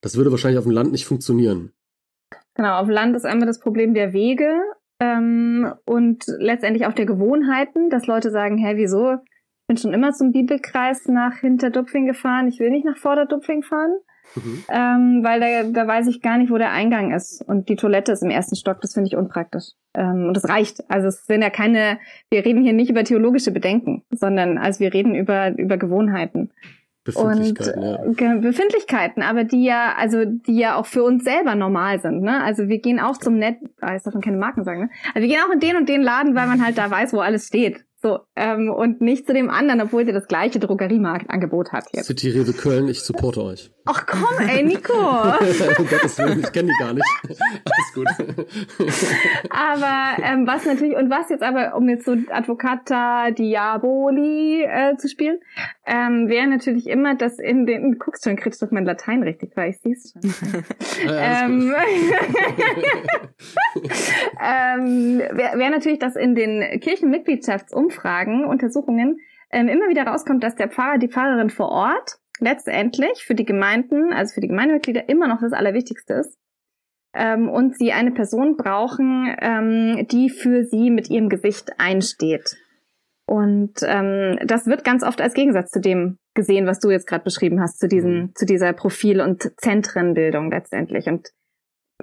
[0.00, 1.72] Das würde wahrscheinlich auf dem Land nicht funktionieren.
[2.54, 4.60] Genau, auf dem Land ist einmal das Problem der Wege
[5.00, 9.18] ähm, und letztendlich auch der Gewohnheiten, dass Leute sagen, hä, wieso?
[9.68, 12.48] bin schon immer zum Bibelkreis nach Hinterdupfing gefahren.
[12.48, 13.98] Ich will nicht nach Vorderdupfing fahren.
[14.34, 14.64] Mhm.
[14.68, 17.42] Ähm, weil da, da weiß ich gar nicht, wo der Eingang ist.
[17.46, 19.72] Und die Toilette ist im ersten Stock, das finde ich unpraktisch.
[19.94, 20.90] Ähm, und das reicht.
[20.90, 21.98] Also es sind ja keine,
[22.30, 26.50] wir reden hier nicht über theologische Bedenken, sondern also wir reden über, über Gewohnheiten.
[27.04, 28.34] Befindlichkeiten, und, ja.
[28.36, 32.22] Befindlichkeiten, aber die ja, also die ja auch für uns selber normal sind.
[32.22, 32.42] Ne?
[32.42, 34.90] Also wir gehen auch zum Net, ah, ich darf schon keine Marken sagen, ne?
[35.14, 37.20] Also wir gehen auch in den und den Laden, weil man halt da weiß, wo
[37.20, 37.84] alles steht.
[38.00, 42.06] So, ähm, und nicht zu dem anderen, obwohl sie das gleiche Drogeriemarktangebot hat jetzt.
[42.06, 43.72] City Rewe Köln, ich supporte euch.
[43.86, 44.92] Ach komm, ey, Nico.
[44.92, 47.04] Willen, ich kenne die gar nicht.
[47.24, 48.06] Alles gut.
[49.50, 55.08] aber ähm, was natürlich, und was jetzt aber, um jetzt so Advocata Diaboli äh, zu
[55.08, 55.40] spielen,
[55.88, 59.56] ähm, wäre natürlich immer, dass in den, du guckst schon kritisch auf mein Latein richtig,
[59.56, 60.22] weil ich sieh's schon.
[61.08, 61.72] ähm,
[64.44, 69.18] ähm, wäre wär natürlich, dass in den Kirchenmitgliedschaftsumfragen, Untersuchungen,
[69.50, 74.12] ähm, immer wieder rauskommt, dass der Pfarrer, die Pfarrerin vor Ort letztendlich für die Gemeinden,
[74.12, 76.38] also für die Gemeindemitglieder immer noch das Allerwichtigste ist.
[77.14, 82.58] Ähm, und sie eine Person brauchen, ähm, die für sie mit ihrem Gesicht einsteht.
[83.28, 87.24] Und ähm, das wird ganz oft als Gegensatz zu dem gesehen, was du jetzt gerade
[87.24, 88.34] beschrieben hast, zu diesem, mhm.
[88.34, 91.08] zu dieser Profil- und Zentrenbildung letztendlich.
[91.08, 91.28] Und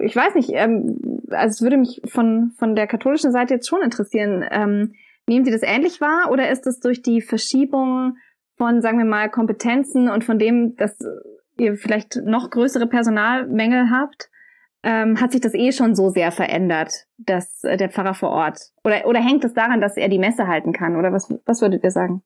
[0.00, 3.82] ich weiß nicht, ähm, also es würde mich von, von der katholischen Seite jetzt schon
[3.82, 4.94] interessieren, ähm,
[5.26, 8.18] nehmen Sie das ähnlich wahr oder ist es durch die Verschiebung
[8.56, 10.96] von, sagen wir mal, Kompetenzen und von dem, dass
[11.58, 14.30] ihr vielleicht noch größere Personalmängel habt,
[14.86, 18.70] ähm, hat sich das eh schon so sehr verändert, dass äh, der Pfarrer vor Ort
[18.84, 21.82] oder oder hängt es daran, dass er die Messe halten kann oder was was würdet
[21.82, 22.22] ihr sagen?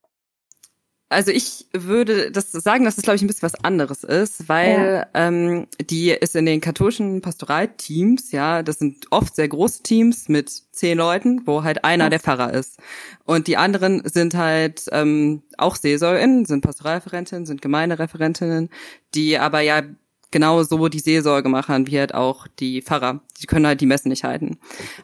[1.13, 5.07] Also ich würde das sagen, dass es, glaube ich, ein bisschen was anderes ist, weil
[5.13, 5.27] ja.
[5.27, 10.51] ähm, die ist in den katholischen Pastoralteams, ja, das sind oft sehr große Teams mit
[10.71, 12.11] zehn Leuten, wo halt einer ja.
[12.11, 12.79] der Pfarrer ist.
[13.25, 18.71] Und die anderen sind halt ähm, auch SeelsorgerInnen, sind Pastoralreferentinnen, sind Gemeindereferentinnen,
[19.13, 19.83] die aber ja
[20.31, 23.21] genau so die Seelsorge machen, wie halt auch die Pfarrer.
[23.41, 24.59] Die können halt die Messen nicht halten.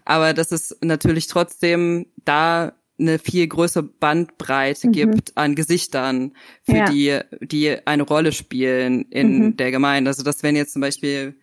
[0.04, 4.92] Aber das ist natürlich trotzdem da eine viel größere Bandbreite mhm.
[4.92, 6.90] gibt an Gesichtern, für ja.
[6.90, 9.56] die, die eine Rolle spielen in mhm.
[9.56, 10.10] der Gemeinde.
[10.10, 11.34] Also, dass wenn jetzt zum Beispiel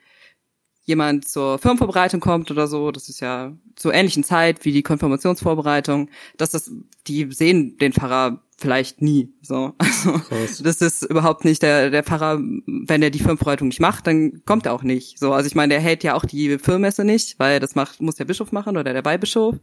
[0.86, 6.10] jemand zur Firmenvorbereitung kommt oder so, das ist ja zur ähnlichen Zeit wie die Konfirmationsvorbereitung,
[6.38, 6.72] dass das,
[7.08, 9.34] die sehen den Pfarrer vielleicht nie.
[9.42, 10.62] So, also Krass.
[10.64, 14.66] das ist überhaupt nicht der der Pfarrer, wenn er die Firmenvorbereitung nicht macht, dann kommt
[14.66, 15.20] er auch nicht.
[15.20, 18.16] So, also ich meine, der hält ja auch die Firmenmesse nicht, weil das macht muss
[18.16, 19.56] der Bischof machen oder der Weihbischof.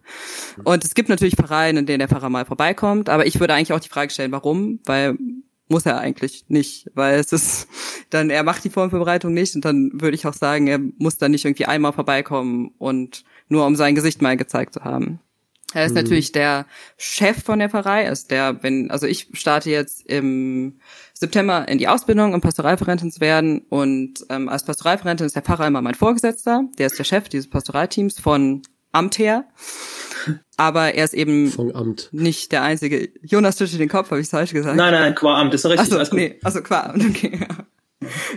[0.64, 3.72] Und es gibt natürlich Pfarreien, in denen der Pfarrer mal vorbeikommt, aber ich würde eigentlich
[3.72, 4.80] auch die Frage stellen, warum?
[4.84, 5.18] Weil
[5.70, 7.68] muss er eigentlich nicht, weil es ist
[8.10, 11.30] dann, er macht die Formvorbereitung nicht und dann würde ich auch sagen, er muss dann
[11.30, 15.20] nicht irgendwie einmal vorbeikommen und nur um sein Gesicht mal gezeigt zu haben.
[15.72, 15.98] Er ist mhm.
[15.98, 20.80] natürlich der Chef von der Pfarrei, ist der, wenn, also ich starte jetzt im
[21.14, 23.60] September in die Ausbildung, um Pastoralreferentin zu werden.
[23.68, 26.64] Und ähm, als Pastoralreferentin ist der Pfarrer immer mein Vorgesetzter.
[26.78, 29.44] Der ist der Chef dieses Pastoralteams von Amt her.
[30.56, 31.52] Aber er ist eben
[32.12, 33.08] nicht der einzige.
[33.22, 34.76] Jonas tut den Kopf, habe ich falsch gesagt?
[34.76, 35.92] Nein, nein, qua Amt, ist richtig.
[35.92, 37.40] Also, nee, also qua Amt, okay.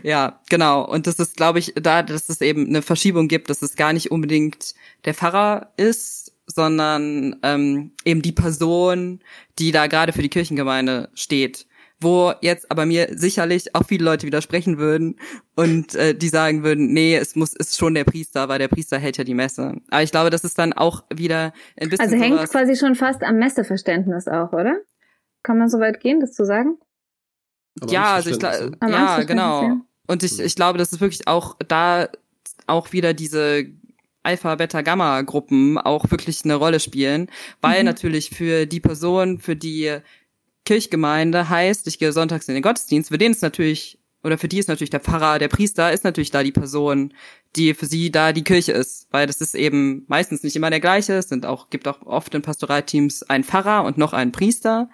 [0.04, 0.86] Ja, genau.
[0.86, 3.93] Und das ist, glaube ich, da, dass es eben eine Verschiebung gibt, dass es gar
[3.93, 4.74] nicht unbedingt
[5.06, 9.22] der Pfarrer ist, sondern ähm, eben die Person,
[9.60, 11.65] die da gerade für die Kirchengemeinde steht.
[12.04, 15.18] Wo jetzt aber mir sicherlich auch viele Leute widersprechen würden
[15.56, 19.00] und äh, die sagen würden, nee, es muss ist schon der Priester, weil der Priester
[19.00, 19.78] hält ja die Messe.
[19.89, 23.24] Aber ich glaube, das ist dann auch wieder ein bisschen Also hängt quasi schon fast
[23.24, 24.78] am Messeverständnis auch, oder?
[25.42, 26.78] Kann man so weit gehen, das zu sagen?
[27.82, 29.78] Aber ja, also ich glaube, ja, genau.
[30.08, 32.10] Und ich, ich glaube, das ist wirklich auch da
[32.68, 33.66] auch wieder diese
[34.24, 37.30] Alpha, Beta, Gamma Gruppen auch wirklich eine Rolle spielen,
[37.62, 37.86] weil mhm.
[37.86, 39.98] natürlich für die Person, für die
[40.65, 44.60] Kirchgemeinde heißt, ich gehe sonntags in den Gottesdienst, für den ist natürlich oder für die
[44.60, 47.13] ist natürlich der Pfarrer, der Priester ist natürlich da die Person,
[47.56, 50.80] die für sie da die Kirche ist, weil das ist eben meistens nicht immer der
[50.80, 54.89] gleiche, es sind auch gibt auch oft in Pastoralteams einen Pfarrer und noch einen Priester,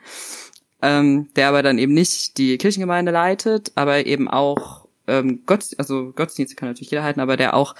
[0.81, 6.11] ähm, der aber dann eben nicht die Kirchengemeinde leitet, aber eben auch ähm, Gott, also
[6.11, 7.75] Gottesdienste kann natürlich jeder halten, aber der auch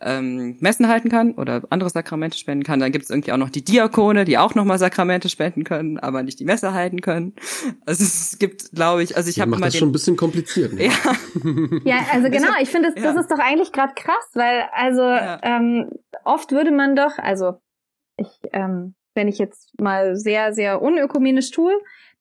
[0.00, 2.80] ähm, Messen halten kann oder andere Sakramente spenden kann.
[2.80, 6.22] Dann gibt es irgendwie auch noch die Diakone, die auch nochmal Sakramente spenden können, aber
[6.22, 7.34] nicht die Messe halten können.
[7.86, 10.72] Also es gibt, glaube ich, also ich habe mal das den, schon ein bisschen kompliziert.
[10.72, 10.86] Ne?
[10.86, 10.92] Ja.
[11.84, 12.52] ja, also genau.
[12.60, 13.20] Ich finde, das, das ja.
[13.20, 15.40] ist doch eigentlich gerade krass, weil also ja.
[15.42, 15.90] ähm,
[16.24, 17.54] oft würde man doch, also
[18.18, 21.72] ich ähm, wenn ich jetzt mal sehr, sehr unökumenisch tue,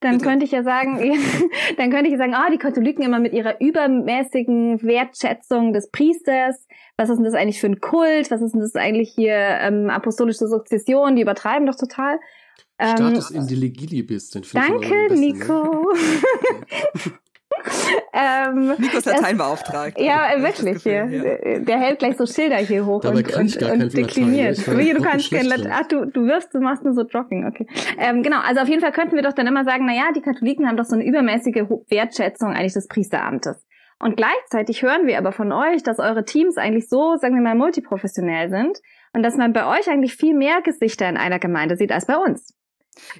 [0.05, 0.29] dann Bitte.
[0.29, 0.99] könnte ich ja sagen,
[1.77, 5.89] dann könnte ich ja sagen, ah, oh, die Katholiken immer mit ihrer übermäßigen Wertschätzung des
[5.89, 9.35] Priesters, was ist denn das eigentlich für ein Kult, was ist denn das eigentlich hier
[9.35, 12.19] ähm, apostolische Sukzession, die übertreiben doch total.
[12.79, 15.85] Status ähm, Indeligilibus, den Danke, besten, ne?
[18.17, 20.01] Ähm, Nikos Lateinbeauftragter.
[20.01, 20.75] Ja, wirklich.
[20.75, 21.59] Gefühl, ja.
[21.59, 24.65] Der hält gleich so Schilder hier hoch Dabei und, und, und dekliniert.
[24.65, 25.71] Latein, du kannst kein Latein.
[25.73, 27.67] Ach, du, du wirfst, du machst nur so Jogging, okay.
[27.99, 30.21] Ähm, genau, also auf jeden Fall könnten wir doch dann immer sagen, na ja, die
[30.21, 33.65] Katholiken haben doch so eine übermäßige Wertschätzung eigentlich des Priesteramtes.
[33.99, 37.55] Und gleichzeitig hören wir aber von euch, dass eure Teams eigentlich so, sagen wir mal,
[37.55, 38.79] multiprofessionell sind
[39.13, 42.15] und dass man bei euch eigentlich viel mehr Gesichter in einer Gemeinde sieht als bei
[42.15, 42.55] uns.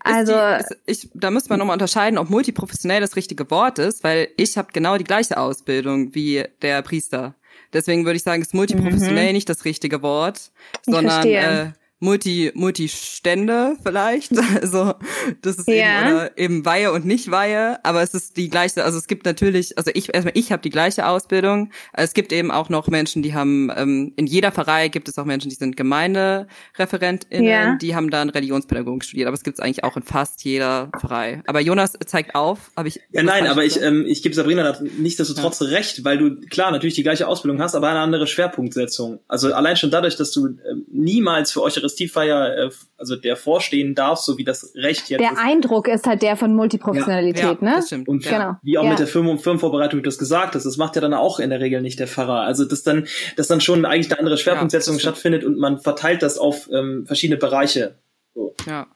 [0.02, 4.04] Also die, ist, ich, da müsste man nochmal unterscheiden, ob multiprofessionell das richtige Wort ist,
[4.04, 7.36] weil ich habe genau die gleiche Ausbildung wie der Priester.
[7.74, 9.34] Deswegen würde ich sagen, ist multiprofessionell mhm.
[9.34, 10.52] nicht das richtige Wort,
[10.84, 11.72] sondern äh,
[12.06, 14.32] Multi, Multistände vielleicht.
[14.62, 14.94] Also
[15.42, 15.74] das ist ja.
[16.02, 19.26] eben, oder eben Weihe und nicht Weihe, aber es ist die gleiche, also es gibt
[19.26, 21.72] natürlich, also ich erstmal ich habe die gleiche Ausbildung.
[21.94, 25.26] Es gibt eben auch noch Menschen, die haben, ähm, in jeder Pfarrei gibt es auch
[25.26, 27.76] Menschen, die sind GemeindereferentInnen, ja.
[27.76, 31.42] die haben dann Religionspädagogik studiert, aber es gibt es eigentlich auch in fast jeder Pfarrei.
[31.48, 33.02] Aber Jonas zeigt auf, habe ich.
[33.12, 35.68] Ja, nein, aber ich, ähm, ich gebe Sabrina nichtsdestotrotz ja.
[35.68, 39.20] recht, weil du klar natürlich die gleiche Ausbildung hast, aber eine andere Schwerpunktsetzung.
[39.28, 40.52] Also allein schon dadurch, dass du äh,
[40.92, 45.22] niemals für euch Eucharistiefeier, äh, also der vorstehen darf, so wie das Recht jetzt.
[45.22, 45.38] Der ist.
[45.38, 47.74] Eindruck ist halt der von Multiprofessionalität, ja, ne?
[47.78, 48.08] Das stimmt.
[48.08, 48.56] Und genau.
[48.62, 48.90] wie auch ja.
[48.90, 51.60] mit der Firmen Firmenvorbereitung du das gesagt hast, das macht ja dann auch in der
[51.60, 52.42] Regel nicht der Pfarrer.
[52.42, 56.22] Also dass dann, dass dann schon eigentlich eine andere Schwerpunktsetzung ja, stattfindet und man verteilt
[56.22, 57.96] das auf ähm, verschiedene Bereiche.
[58.34, 58.56] So.
[58.66, 58.88] Ja.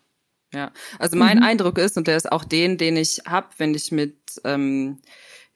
[0.52, 1.44] Ja, also mein mhm.
[1.44, 4.98] Eindruck ist, und der ist auch den, den ich hab, wenn ich mit ähm,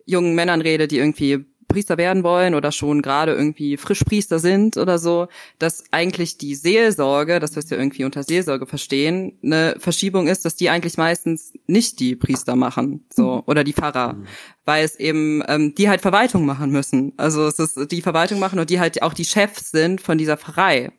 [0.06, 5.00] jungen Männern rede, die irgendwie Priester werden wollen oder schon gerade irgendwie Frischpriester sind oder
[5.00, 5.28] so,
[5.60, 10.70] dass eigentlich die Seelsorge, das du irgendwie unter Seelsorge verstehen, eine Verschiebung ist, dass die
[10.70, 13.42] eigentlich meistens nicht die Priester machen, so mhm.
[13.48, 14.26] oder die Pfarrer, mhm.
[14.66, 17.14] weil es eben ähm, die halt Verwaltung machen müssen.
[17.18, 20.38] Also es ist die Verwaltung machen und die halt auch die Chefs sind von dieser
[20.38, 20.92] Pfarrei.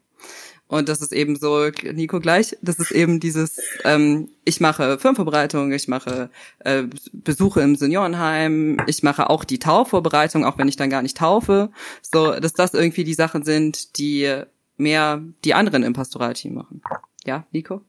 [0.75, 5.71] Und das ist eben so, Nico gleich, das ist eben dieses, ähm, ich mache Firmenvorbereitung,
[5.71, 6.31] ich mache
[6.65, 6.83] äh,
[7.13, 11.71] Besuche im Seniorenheim, ich mache auch die Taufvorbereitung, auch wenn ich dann gar nicht taufe.
[12.03, 14.43] So, dass das irgendwie die Sachen sind, die
[14.77, 16.83] mehr die anderen im Pastoralteam machen.
[17.25, 17.83] Ja, Nico?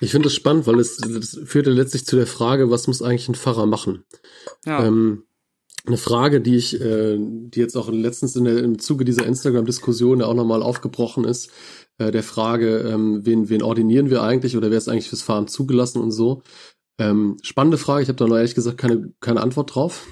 [0.00, 3.28] Ich finde das spannend, weil es das führte letztlich zu der Frage, was muss eigentlich
[3.28, 4.04] ein Pfarrer machen?
[4.64, 4.86] Ja.
[4.86, 5.24] Ähm,
[5.84, 10.20] eine Frage, die ich, äh, die jetzt auch letztens in der, im Zuge dieser Instagram-Diskussion
[10.20, 11.50] ja auch nochmal aufgebrochen ist,
[12.02, 15.48] äh, der Frage, ähm, wen, wen ordinieren wir eigentlich oder wer ist eigentlich fürs Fahren
[15.48, 16.42] zugelassen und so.
[16.98, 20.06] Ähm, spannende Frage, ich habe da noch ehrlich gesagt keine, keine Antwort drauf.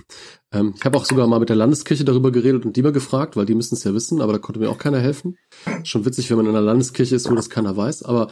[0.53, 3.37] Ähm, ich habe auch sogar mal mit der Landeskirche darüber geredet und die mal gefragt,
[3.37, 5.37] weil die müssen es ja wissen, aber da konnte mir auch keiner helfen.
[5.85, 8.31] Schon witzig, wenn man in einer Landeskirche ist, wo das keiner weiß, aber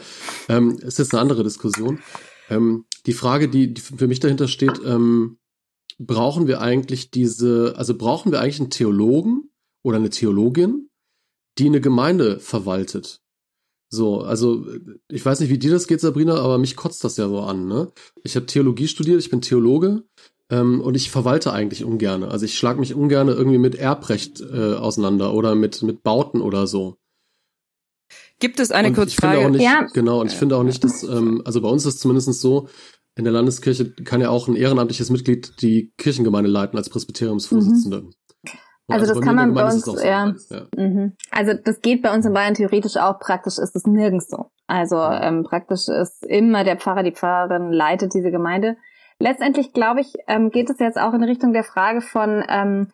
[0.49, 1.99] ähm, ist jetzt eine andere Diskussion.
[2.49, 5.37] Ähm, die Frage, die, die für mich dahinter steht, ähm,
[5.99, 9.51] brauchen wir eigentlich diese, also brauchen wir eigentlich einen Theologen
[9.83, 10.89] oder eine Theologin,
[11.57, 13.21] die eine Gemeinde verwaltet?
[13.89, 14.65] So, also
[15.09, 17.67] ich weiß nicht, wie dir das geht, Sabrina, aber mich kotzt das ja so an.
[17.67, 17.91] Ne?
[18.23, 20.03] Ich habe Theologie studiert, ich bin Theologe
[20.51, 22.29] ähm, und ich verwalte eigentlich ungerne.
[22.29, 26.67] Also ich schlag mich ungerne irgendwie mit Erbrecht äh, auseinander oder mit mit Bauten oder
[26.67, 26.97] so.
[28.39, 29.57] Gibt es eine Kurzfrage?
[29.57, 29.85] ja.
[29.93, 32.69] Genau, und ich finde auch nicht, dass, ähm, also bei uns ist es zumindest so,
[33.15, 38.01] in der Landeskirche kann ja auch ein ehrenamtliches Mitglied die Kirchengemeinde leiten als Presbyteriumsvorsitzende.
[38.03, 38.13] Mhm.
[38.89, 40.67] Also, also das kann man bei uns, so ja, ja.
[40.75, 41.15] Mhm.
[41.31, 44.51] Also das geht bei uns in Bayern theoretisch auch, praktisch ist es nirgends so.
[44.67, 48.77] Also ähm, praktisch ist immer der Pfarrer, die Pfarrerin leitet diese Gemeinde.
[49.19, 52.91] Letztendlich, glaube ich, ähm, geht es jetzt auch in Richtung der Frage von, ähm,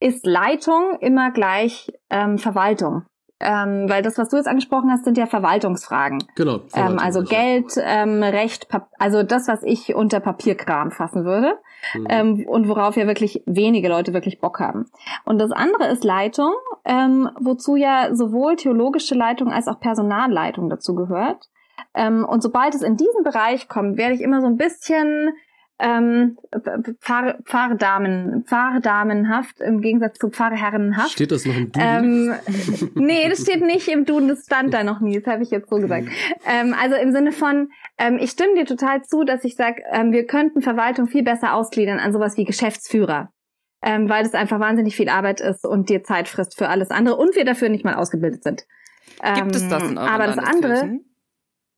[0.00, 3.04] ist Leitung immer gleich ähm, Verwaltung?
[3.38, 6.24] Ähm, weil das, was du jetzt angesprochen hast, sind ja Verwaltungsfragen.
[6.36, 6.60] Genau.
[6.74, 11.58] Ähm, also Geld, ähm, Recht, Pap also das, was ich unter Papierkram fassen würde
[11.94, 12.06] mhm.
[12.08, 14.86] ähm, und worauf ja wirklich wenige Leute wirklich Bock haben.
[15.24, 16.52] Und das andere ist Leitung,
[16.86, 21.50] ähm, wozu ja sowohl theologische Leitung als auch Personalleitung dazu gehört.
[21.94, 25.34] Ähm, und sobald es in diesen Bereich kommt, werde ich immer so ein bisschen
[25.78, 26.38] ähm,
[27.00, 31.10] Pfarr, Pfarrdamen, Pfarrdamenhaft im Gegensatz zu Pfarrherrenhaft.
[31.12, 31.82] Steht das noch im Duden?
[31.82, 32.34] Ähm,
[32.94, 35.68] nee, das steht nicht im Duden, das stand da noch nie, das habe ich jetzt
[35.68, 36.08] so gesagt.
[36.46, 40.12] Ähm, also im Sinne von, ähm, ich stimme dir total zu, dass ich sage, ähm,
[40.12, 43.30] wir könnten Verwaltung viel besser ausgliedern an sowas wie Geschäftsführer.
[43.82, 47.16] Ähm, weil das einfach wahnsinnig viel Arbeit ist und dir Zeit frisst für alles andere
[47.16, 48.64] und wir dafür nicht mal ausgebildet sind.
[49.34, 50.98] Gibt es das in ähm, Aber das andere,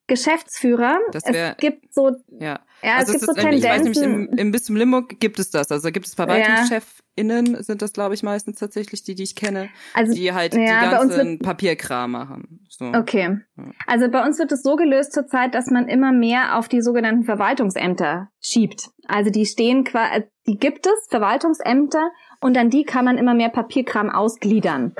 [0.09, 0.99] Geschäftsführer.
[1.13, 2.59] Das wär, es gibt so, ja.
[2.83, 3.59] ja also es gibt ist, so Tendenzen.
[3.59, 5.71] Ich weiß nämlich, im, im Bistum Limburg gibt es das.
[5.71, 10.15] Also gibt es VerwaltungschefInnen, sind das, glaube ich, meistens tatsächlich die, die ich kenne, also,
[10.15, 12.67] die halt ja, die ganzen Papierkram machen.
[12.69, 12.87] So.
[12.87, 13.39] Okay.
[13.87, 17.25] Also bei uns wird es so gelöst zurzeit, dass man immer mehr auf die sogenannten
[17.25, 18.91] Verwaltungsämter schiebt.
[19.07, 23.49] Also die stehen quasi, die gibt es, Verwaltungsämter, und an die kann man immer mehr
[23.49, 24.95] Papierkram ausgliedern.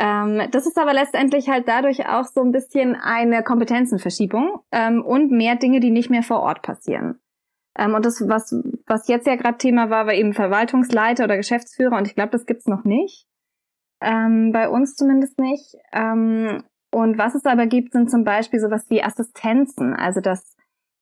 [0.00, 5.32] Ähm, das ist aber letztendlich halt dadurch auch so ein bisschen eine Kompetenzenverschiebung ähm, und
[5.32, 7.18] mehr Dinge, die nicht mehr vor Ort passieren.
[7.76, 8.54] Ähm, und das, was,
[8.86, 12.46] was jetzt ja gerade Thema war, war eben Verwaltungsleiter oder Geschäftsführer und ich glaube, das
[12.46, 13.26] gibt's noch nicht.
[14.00, 15.74] Ähm, bei uns zumindest nicht.
[15.92, 20.56] Ähm, und was es aber gibt, sind zum Beispiel sowas wie Assistenzen, also dass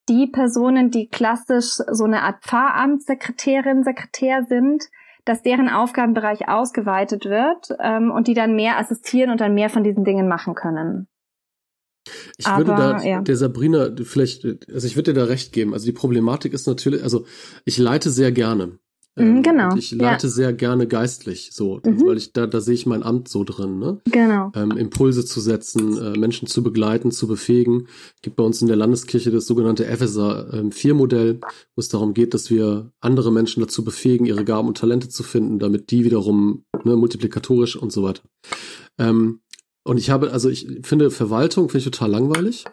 [0.09, 4.85] die Personen, die klassisch so eine Art Pfarramtssekretärin, Sekretär sind,
[5.27, 9.85] dass deren Aufgabenbereich ausgeweitet wird ähm, und die dann mehr assistieren und dann mehr von
[9.85, 11.09] diesen Dingen machen können.
[12.39, 13.21] Ich Aber, würde da ja.
[13.21, 15.75] der Sabrina vielleicht, also ich würde dir da recht geben.
[15.75, 17.27] Also die Problematik ist natürlich, also
[17.65, 18.79] ich leite sehr gerne.
[19.17, 19.75] Mhm, ähm, genau.
[19.77, 20.33] ich leite ja.
[20.33, 22.07] sehr gerne geistlich, so, mhm.
[22.07, 23.99] weil ich da, da sehe ich mein Amt so drin, ne?
[24.11, 24.53] Genau.
[24.55, 27.89] Ähm, Impulse zu setzen, äh, Menschen zu begleiten, zu befähigen.
[28.23, 31.41] Gibt bei uns in der Landeskirche das sogenannte Epheser ähm, 4 Modell,
[31.75, 35.23] wo es darum geht, dass wir andere Menschen dazu befähigen, ihre Gaben und Talente zu
[35.23, 38.23] finden, damit die wiederum ne, multiplikatorisch und so weiter.
[38.99, 39.41] Ähm,
[39.83, 42.65] und ich habe, also ich finde Verwaltung finde ich total langweilig.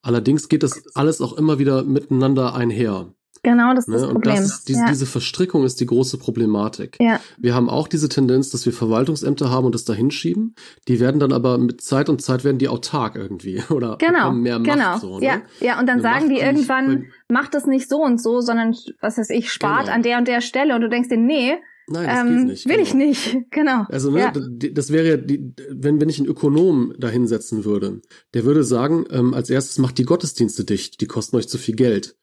[0.00, 3.14] Allerdings geht das alles auch immer wieder miteinander einher.
[3.44, 3.98] Genau, das ist ne?
[3.98, 4.36] das Problem.
[4.36, 4.88] Und das die, ja.
[4.88, 6.96] diese Verstrickung ist die große Problematik.
[7.00, 7.20] Ja.
[7.38, 10.54] Wir haben auch diese Tendenz, dass wir Verwaltungsämter haben und das da hinschieben.
[10.86, 14.60] Die werden dann aber mit Zeit und Zeit werden die autark irgendwie oder genau, mehr
[14.60, 14.70] Macht.
[14.70, 14.98] Genau.
[14.98, 15.26] So, ne?
[15.26, 18.40] Ja, ja, und dann Eine sagen Macht, die irgendwann, macht das nicht so und so,
[18.40, 19.94] sondern was weiß ich, spart genau.
[19.94, 22.66] an der und der Stelle und du denkst dir, nee, Nein, das ähm, geht nicht.
[22.66, 22.86] Will genau.
[22.86, 23.86] ich nicht, genau.
[23.88, 24.32] Also, ne, ja.
[24.70, 28.00] das wäre ja, die, wenn, wenn ich einen Ökonom da hinsetzen würde,
[28.34, 31.74] der würde sagen, ähm, als erstes macht die Gottesdienste dicht, die kosten euch zu viel
[31.74, 32.16] Geld.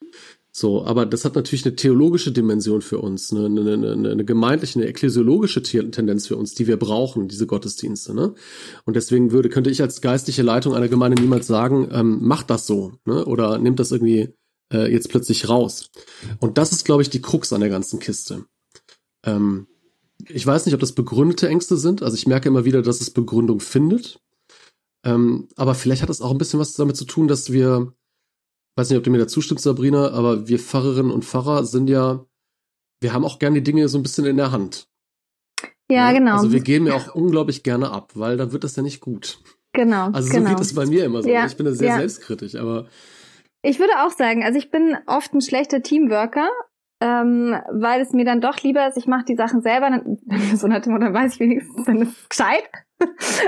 [0.52, 4.80] So, aber das hat natürlich eine theologische Dimension für uns, eine, eine, eine, eine gemeindliche,
[4.80, 8.16] eine ekklesiologische Tendenz für uns, die wir brauchen, diese Gottesdienste.
[8.16, 8.34] Ne?
[8.86, 12.66] Und deswegen würde, könnte ich als geistliche Leitung einer Gemeinde niemals sagen, ähm, macht das
[12.66, 13.26] so, ne?
[13.26, 14.34] Oder nimmt das irgendwie
[14.74, 15.92] äh, jetzt plötzlich raus.
[16.40, 18.46] Und das ist, glaube ich, die Krux an der ganzen Kiste.
[19.24, 19.68] Ähm,
[20.28, 22.04] ich weiß nicht, ob das begründete Ängste sind.
[22.04, 24.20] Also ich merke immer wieder, dass es Begründung findet.
[25.04, 27.94] Ähm, aber vielleicht hat es auch ein bisschen was damit zu tun, dass wir
[28.80, 32.26] weiß nicht, ob du mir da zustimmst, Sabrina, aber wir Pfarrerinnen und Pfarrer sind ja,
[33.02, 34.88] wir haben auch gerne die Dinge so ein bisschen in der Hand.
[35.92, 36.12] Ja, ja?
[36.14, 36.38] genau.
[36.38, 39.40] Also wir geben ja auch unglaublich gerne ab, weil dann wird das ja nicht gut.
[39.74, 40.10] Genau.
[40.12, 40.52] Also so genau.
[40.52, 41.30] geht es bei mir immer so.
[41.30, 41.98] Ja, ich bin da sehr ja.
[41.98, 42.88] selbstkritisch, aber.
[43.62, 46.50] Ich würde auch sagen, also ich bin oft ein schlechter Teamworker,
[47.02, 50.18] ähm, weil es mir dann doch lieber ist, ich mache die Sachen selber, dann,
[50.56, 52.70] so nach dem dann weiß ich wenigstens, dann ist es gescheit.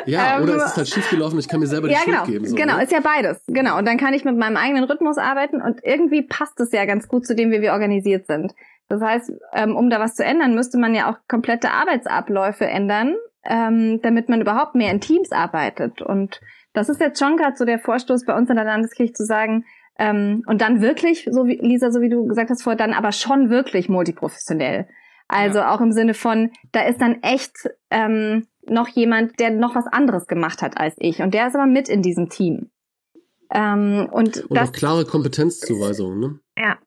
[0.05, 2.25] Ja, ähm, oder es ist halt schiefgelaufen, ich kann mir selber die ja, Schuld genau,
[2.25, 2.45] geben.
[2.45, 2.83] So, genau, ne?
[2.83, 3.43] ist ja beides.
[3.47, 3.77] Genau.
[3.77, 7.09] Und dann kann ich mit meinem eigenen Rhythmus arbeiten und irgendwie passt es ja ganz
[7.09, 8.53] gut zu dem, wie wir organisiert sind.
[8.87, 13.15] Das heißt, ähm, um da was zu ändern, müsste man ja auch komplette Arbeitsabläufe ändern,
[13.43, 16.01] ähm, damit man überhaupt mehr in Teams arbeitet.
[16.01, 16.39] Und
[16.73, 19.65] das ist jetzt schon gerade so der Vorstoß bei uns in der Landeskirche zu sagen,
[20.01, 23.11] ähm, und dann wirklich, so wie Lisa, so wie du gesagt hast vorher, dann aber
[23.11, 24.87] schon wirklich multiprofessionell.
[25.27, 25.71] Also ja.
[25.71, 30.25] auch im Sinne von, da ist dann echt ähm, noch jemand, der noch was anderes
[30.25, 31.21] gemacht hat als ich.
[31.21, 32.71] Und der ist aber mit in diesem Team.
[33.53, 36.39] Ähm, und und das, auch klare Kompetenzzuweisungen, ne?
[36.57, 36.79] Ja.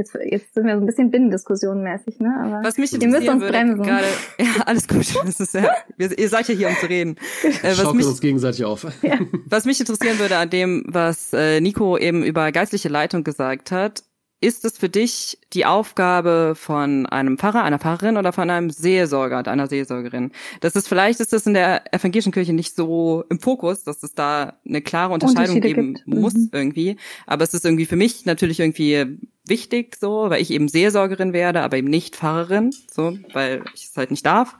[0.00, 2.34] Jetzt, jetzt sind wir so ein bisschen Binnendiskussionmäßig, ne?
[2.42, 4.06] Aber was mich interessieren würde gerade,
[4.38, 5.06] ja, alles gut.
[5.26, 7.16] Das ist ja, wir, ihr seid ja hier, um zu reden.
[7.62, 8.86] Äh, was mich, uns gegenseitig auf.
[9.02, 9.18] Ja.
[9.44, 14.02] Was mich interessieren würde an dem, was äh, Nico eben über geistliche Leitung gesagt hat,
[14.40, 19.46] ist es für dich die Aufgabe von einem Pfarrer, einer Pfarrerin oder von einem Seelsorger,
[19.46, 20.32] einer Seelsorgerin?
[20.60, 24.14] Das ist vielleicht ist das in der evangelischen Kirche nicht so im Fokus, dass es
[24.14, 26.06] da eine klare Unterscheidung geben gibt.
[26.06, 26.50] muss mhm.
[26.52, 26.96] irgendwie.
[27.26, 31.60] Aber es ist irgendwie für mich natürlich irgendwie wichtig, so, weil ich eben Seelsorgerin werde,
[31.60, 34.56] aber eben nicht Pfarrerin, so, weil ich es halt nicht darf.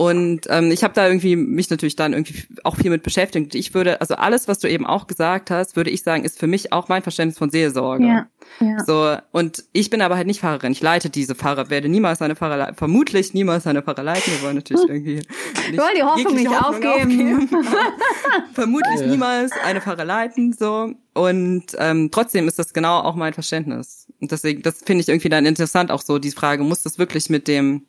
[0.00, 3.54] Und ähm, ich habe da irgendwie mich natürlich dann irgendwie auch viel mit beschäftigt.
[3.54, 6.46] Ich würde, also alles, was du eben auch gesagt hast, würde ich sagen, ist für
[6.46, 8.06] mich auch mein Verständnis von Seelsorge.
[8.06, 8.26] Ja,
[8.60, 8.82] ja.
[8.86, 10.72] So, und ich bin aber halt nicht Pfarrerin.
[10.72, 14.32] Ich leite diese Pfarrer, werde niemals eine Pfarrer leiten, vermutlich niemals eine Pfarrer leiten.
[14.32, 15.16] Wir wollen natürlich irgendwie.
[15.16, 17.42] Nicht wollen die Hoffnung nicht Hoffnung aufgeben.
[17.42, 17.66] aufgeben.
[18.54, 19.06] vermutlich ja.
[19.06, 20.94] niemals eine Pfarrer leiten, so.
[21.12, 24.06] Und ähm, trotzdem ist das genau auch mein Verständnis.
[24.18, 27.28] Und deswegen, das finde ich irgendwie dann interessant, auch so die Frage, muss das wirklich
[27.28, 27.84] mit dem,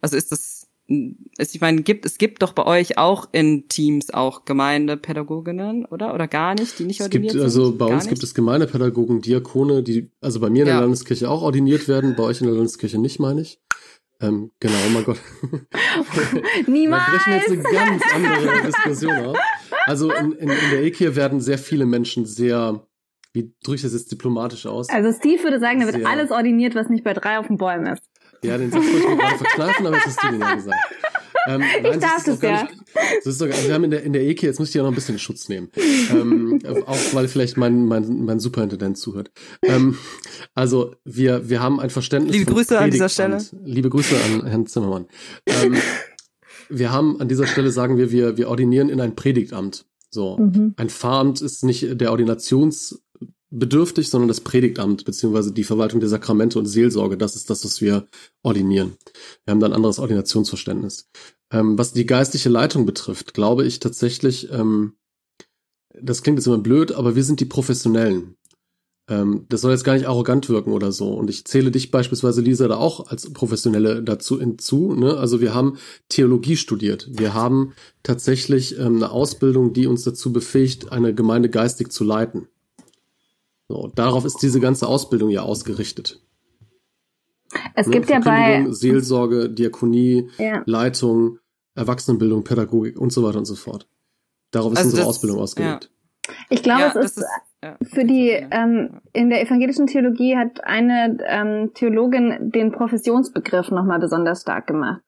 [0.00, 0.65] also ist das
[1.36, 6.14] es, ich meine, gibt, es gibt doch bei euch auch in Teams auch Gemeindepädagoginnen, oder?
[6.14, 7.42] Oder gar nicht, die nicht es ordiniert gibt, sind?
[7.42, 8.10] Also bei uns nicht?
[8.10, 10.80] gibt es Gemeindepädagogen, Diakone, die also bei mir in der ja.
[10.80, 13.60] Landeskirche auch ordiniert werden, bei euch in der Landeskirche nicht, meine ich.
[14.20, 15.18] Ähm, genau, oh mein Gott.
[16.66, 17.02] Niemals!
[17.26, 19.38] Wir brechen jetzt eine ganz andere Diskussion auf.
[19.84, 22.86] Also in, in, in der Ehe werden sehr viele Menschen sehr,
[23.32, 24.88] wie drücke ich das jetzt diplomatisch aus?
[24.88, 27.86] Also Steve würde sagen, da wird alles ordiniert, was nicht bei drei auf den Bäumen
[27.86, 28.08] ist.
[28.42, 30.78] Ja, den Satz wollte ich mir gerade verkneifen, aber jetzt hast du den ja gesagt.
[31.48, 32.62] Ähm, nein, ich darf das, ja.
[32.64, 32.74] Nicht,
[33.18, 34.82] das ist sogar, also wir haben in der, in der EK, jetzt muss ich ja
[34.82, 35.70] noch ein bisschen Schutz nehmen.
[36.10, 39.30] ähm, auch weil vielleicht mein, mein, mein Superintendent zuhört.
[39.62, 39.96] Ähm,
[40.54, 42.34] also wir, wir haben ein Verständnis.
[42.34, 43.38] Liebe Grüße an dieser Stelle.
[43.64, 45.06] Liebe Grüße an Herrn Zimmermann.
[45.46, 45.76] Ähm,
[46.68, 49.86] wir haben an dieser Stelle sagen wir, wir, wir ordinieren in ein Predigtamt.
[50.10, 50.38] So.
[50.38, 50.74] Mhm.
[50.76, 53.02] Ein Pfarramt ist nicht der Ordinations
[53.50, 57.16] bedürftig, sondern das Predigtamt beziehungsweise die Verwaltung der Sakramente und Seelsorge.
[57.16, 58.06] Das ist das, was wir
[58.42, 58.96] ordinieren.
[59.44, 61.08] Wir haben da ein anderes Ordinationsverständnis.
[61.52, 64.94] Ähm, was die geistliche Leitung betrifft, glaube ich tatsächlich, ähm,
[65.94, 68.36] das klingt jetzt immer blöd, aber wir sind die Professionellen.
[69.08, 71.14] Ähm, das soll jetzt gar nicht arrogant wirken oder so.
[71.14, 74.94] Und ich zähle dich beispielsweise, Lisa, da auch als Professionelle dazu hinzu.
[74.94, 75.16] Ne?
[75.16, 75.78] Also wir haben
[76.08, 77.08] Theologie studiert.
[77.12, 82.48] Wir haben tatsächlich ähm, eine Ausbildung, die uns dazu befähigt, eine Gemeinde geistig zu leiten.
[83.68, 86.20] So, darauf ist diese ganze Ausbildung ja ausgerichtet.
[87.74, 87.92] Es ne?
[87.92, 90.62] gibt ja bei Seelsorge, Diakonie, ja.
[90.66, 91.38] Leitung,
[91.74, 93.88] Erwachsenenbildung, Pädagogik und so weiter und so fort.
[94.50, 95.90] Darauf ist also unsere das, Ausbildung ausgelegt.
[96.28, 96.34] Ja.
[96.50, 97.26] Ich glaube, ja, es ist, ist
[97.62, 103.98] ja, für die ähm, in der evangelischen Theologie hat eine ähm, Theologin den Professionsbegriff nochmal
[103.98, 105.02] besonders stark gemacht.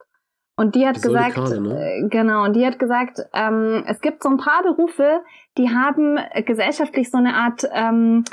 [0.57, 1.81] Und die hat die gesagt, Karte, ne?
[1.81, 5.21] Äh, genau, und die hat gesagt, ähm, es gibt so ein paar Berufe,
[5.57, 8.25] die haben gesellschaftlich so eine Art ähm,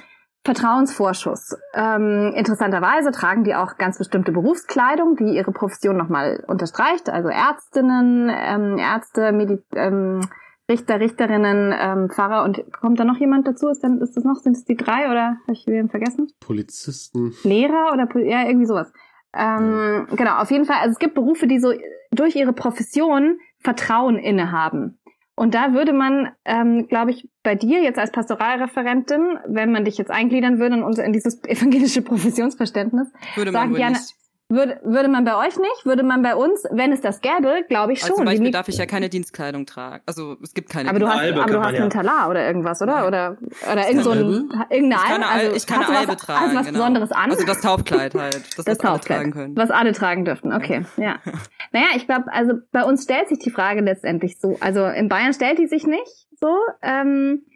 [0.46, 1.58] Vertrauensvorschuss.
[1.74, 7.10] Ähm, interessanterweise tragen die auch ganz bestimmte Berufskleidung, die ihre Profession nochmal unterstreicht.
[7.10, 10.22] Also Ärztinnen, ähm, Ärzte, Medi ähm,
[10.70, 13.70] Richter, Richterinnen, ähm, Pfarrer und kommt da noch jemand dazu?
[13.70, 16.28] Ist, dann, ist das noch, sind es die drei oder habe ich wen vergessen?
[16.39, 17.34] Polizisten.
[17.43, 18.91] Lehrer oder ja, irgendwie sowas.
[19.34, 20.16] Ähm, ja.
[20.16, 21.74] Genau, auf jeden Fall, also es gibt Berufe, die so
[22.12, 25.00] durch ihre Profession Vertrauen innehaben.
[25.36, 29.98] Und da würde man, ähm, glaube ich, bei dir jetzt als Pastoralreferentin, wenn man dich
[29.98, 34.16] jetzt eingliedern würde in, in dieses evangelische Professionsverständnis, würde man sagen, Jana, nicht.
[34.48, 35.86] Würde, würde man bei euch nicht?
[35.86, 38.12] Würde man bei uns, wenn es das gäbe, glaube ich schon.
[38.12, 40.04] Also zum Beispiel darf ich ja keine Dienstkleidung tragen.
[40.06, 40.88] Also es gibt keine.
[40.88, 41.82] Aber du hast, aber du hast ja.
[41.82, 43.08] einen Talar oder irgendwas, oder?
[43.08, 43.38] Oder
[43.72, 45.46] oder irgend so ein, irgendeine ich kann Albe.
[45.46, 46.43] Also ich kann eine Albe was, tragen.
[46.43, 46.78] Also was genau.
[46.78, 47.32] Besonderes an.
[47.32, 48.36] Also das Taufkleid halt.
[48.56, 49.58] Das, das Taufkleid, tragen können.
[49.58, 50.54] was alle tragen dürften.
[50.54, 51.16] Okay, ja.
[51.72, 54.58] naja, ich glaube, also bei uns stellt sich die Frage letztendlich so.
[54.60, 56.56] Also in Bayern stellt die sich nicht so.
[56.84, 57.48] Ähm,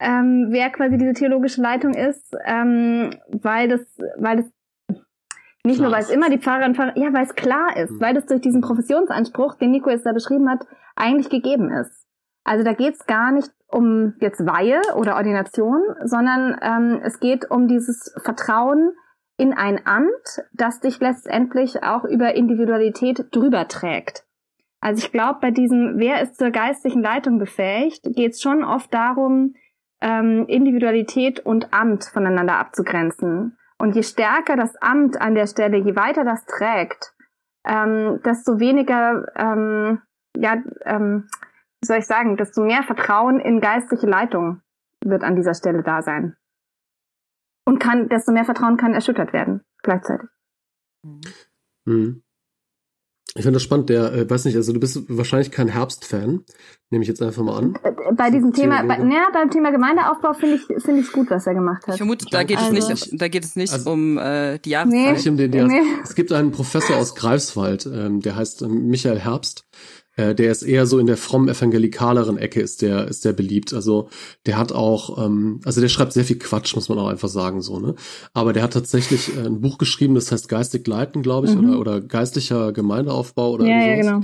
[0.00, 3.80] ähm, wer quasi diese theologische Leitung ist, ähm, weil das,
[4.16, 4.46] weil das
[5.64, 7.92] nicht klar nur, weil es immer die Pfarrerinnen und Pfarrer, ja, weil es klar ist,
[7.92, 8.00] mhm.
[8.00, 12.06] weil das durch diesen Professionsanspruch, den Nico jetzt da beschrieben hat, eigentlich gegeben ist.
[12.44, 17.50] Also da geht es gar nicht um jetzt Weihe oder Ordination, sondern ähm, es geht
[17.50, 18.92] um dieses Vertrauen
[19.36, 24.24] in ein Amt, das dich letztendlich auch über Individualität drüber trägt.
[24.80, 28.92] Also ich glaube, bei diesem, wer ist zur geistlichen Leitung befähigt, geht es schon oft
[28.94, 29.54] darum,
[30.00, 33.57] ähm, Individualität und Amt voneinander abzugrenzen.
[33.80, 37.14] Und je stärker das Amt an der Stelle, je weiter das trägt,
[37.64, 40.02] ähm, desto weniger, ähm,
[40.36, 41.28] ja, ähm,
[41.80, 44.62] wie soll ich sagen, desto mehr Vertrauen in geistliche Leitung
[45.04, 46.36] wird an dieser Stelle da sein.
[47.64, 50.28] Und kann, desto mehr Vertrauen kann erschüttert werden, gleichzeitig.
[51.84, 52.22] Mhm.
[53.38, 56.44] Ich finde das spannend, der, äh, weiß nicht, also du bist wahrscheinlich kein Herbst-Fan,
[56.90, 57.78] nehme ich jetzt einfach mal an.
[57.84, 61.46] Äh, bei diesem Thema, bei, ja, beim Thema Gemeindeaufbau finde ich finde ich gut, was
[61.46, 61.94] er gemacht hat.
[61.94, 64.70] Ich vermute, da geht also, es nicht, da geht es nicht also, um äh, die
[64.70, 64.92] Jahreszeit.
[64.92, 65.82] Nee, nicht um den nee.
[66.02, 69.64] Es gibt einen Professor aus Greifswald, ähm, der heißt ähm, Michael Herbst.
[70.18, 73.72] Äh, der ist eher so in der fromm evangelikaleren Ecke ist der ist der beliebt.
[73.72, 74.08] Also
[74.46, 77.62] der hat auch, ähm, also der schreibt sehr viel Quatsch, muss man auch einfach sagen
[77.62, 77.94] so ne.
[78.34, 81.70] Aber der hat tatsächlich äh, ein Buch geschrieben, das heißt Geistig leiten, glaube ich, mhm.
[81.70, 84.20] oder oder geistlicher Gemeindeaufbau oder ja, ja, genau.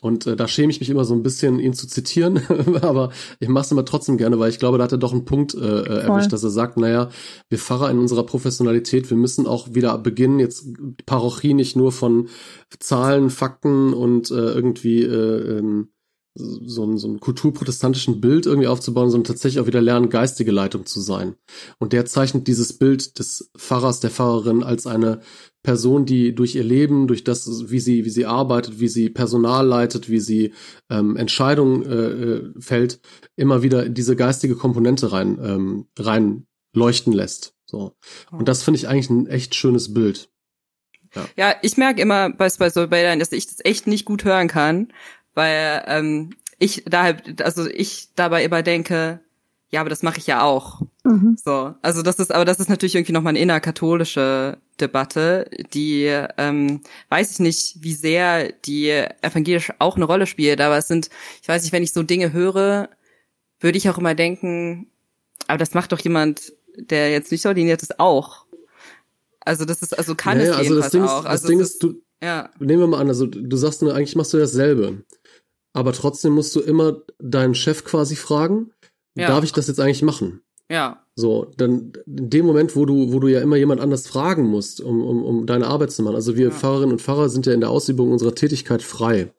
[0.00, 2.40] Und äh, da schäme ich mich immer so ein bisschen, ihn zu zitieren,
[2.80, 5.24] aber ich mache es immer trotzdem gerne, weil ich glaube, da hat er doch einen
[5.24, 7.10] Punkt äh, äh erwischt, dass er sagt, naja,
[7.48, 10.66] wir Pfarrer in unserer Professionalität, wir müssen auch wieder beginnen, jetzt
[11.06, 12.28] Parochie nicht nur von
[12.78, 15.88] Zahlen, Fakten und äh, irgendwie äh, ähm,
[16.34, 20.86] so, ein, so ein kulturprotestantischen Bild irgendwie aufzubauen, sondern tatsächlich auch wieder lernen, geistige Leitung
[20.86, 21.34] zu sein.
[21.78, 25.20] Und der zeichnet dieses Bild des Pfarrers, der Pfarrerin als eine
[25.62, 29.66] Person, die durch ihr Leben, durch das, wie sie, wie sie arbeitet, wie sie Personal
[29.66, 30.54] leitet, wie sie
[30.88, 33.00] ähm, Entscheidungen äh, äh fällt,
[33.36, 37.54] immer wieder diese geistige Komponente rein, ähm, rein leuchten lässt.
[37.66, 37.96] So.
[38.30, 40.30] Und das finde ich eigentlich ein echt schönes Bild.
[41.14, 44.24] Ja, ja ich merke immer bei, bei so Bildern, dass ich das echt nicht gut
[44.24, 44.92] hören kann,
[45.40, 49.20] weil ähm, ich da also ich dabei immer denke,
[49.70, 50.82] ja, aber das mache ich ja auch.
[51.04, 51.36] Mhm.
[51.42, 56.04] So, also das ist, aber das ist natürlich irgendwie nochmal eine innerkatholische Debatte, die
[56.36, 58.90] ähm, weiß ich nicht, wie sehr die
[59.22, 61.08] evangelisch auch eine Rolle spielt, aber es sind,
[61.40, 62.90] ich weiß nicht, wenn ich so Dinge höre,
[63.60, 64.88] würde ich auch immer denken,
[65.46, 68.44] aber das macht doch jemand, der jetzt nicht ordiniert ist, auch.
[69.40, 71.18] Also das ist, also kann naja, es also das Ding auch.
[71.18, 72.50] Ist, das also Ding ist, du, ja.
[72.58, 75.04] nehmen wir mal an, also du sagst nur, eigentlich machst du dasselbe.
[75.72, 78.72] Aber trotzdem musst du immer deinen Chef quasi fragen,
[79.14, 79.28] ja.
[79.28, 80.42] darf ich das jetzt eigentlich machen?
[80.70, 81.04] Ja.
[81.16, 84.80] So, dann in dem Moment, wo du, wo du ja immer jemand anders fragen musst,
[84.80, 86.14] um, um, um deine Arbeit zu machen.
[86.14, 86.50] Also wir ja.
[86.52, 89.32] Pfarrerinnen und Pfarrer sind ja in der Ausübung unserer Tätigkeit frei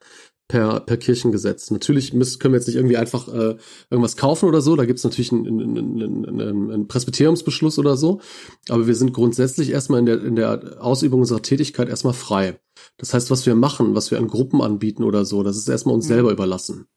[0.51, 1.71] per, per Kirchengesetz.
[1.71, 3.55] Natürlich müssen, können wir jetzt nicht irgendwie einfach äh,
[3.89, 4.75] irgendwas kaufen oder so.
[4.75, 8.19] Da gibt es natürlich einen, einen, einen, einen Presbyteriumsbeschluss oder so.
[8.67, 12.59] Aber wir sind grundsätzlich erstmal in der, in der Ausübung unserer Tätigkeit erstmal frei.
[12.97, 15.95] Das heißt, was wir machen, was wir an Gruppen anbieten oder so, das ist erstmal
[15.95, 16.15] uns mhm.
[16.15, 16.87] selber überlassen.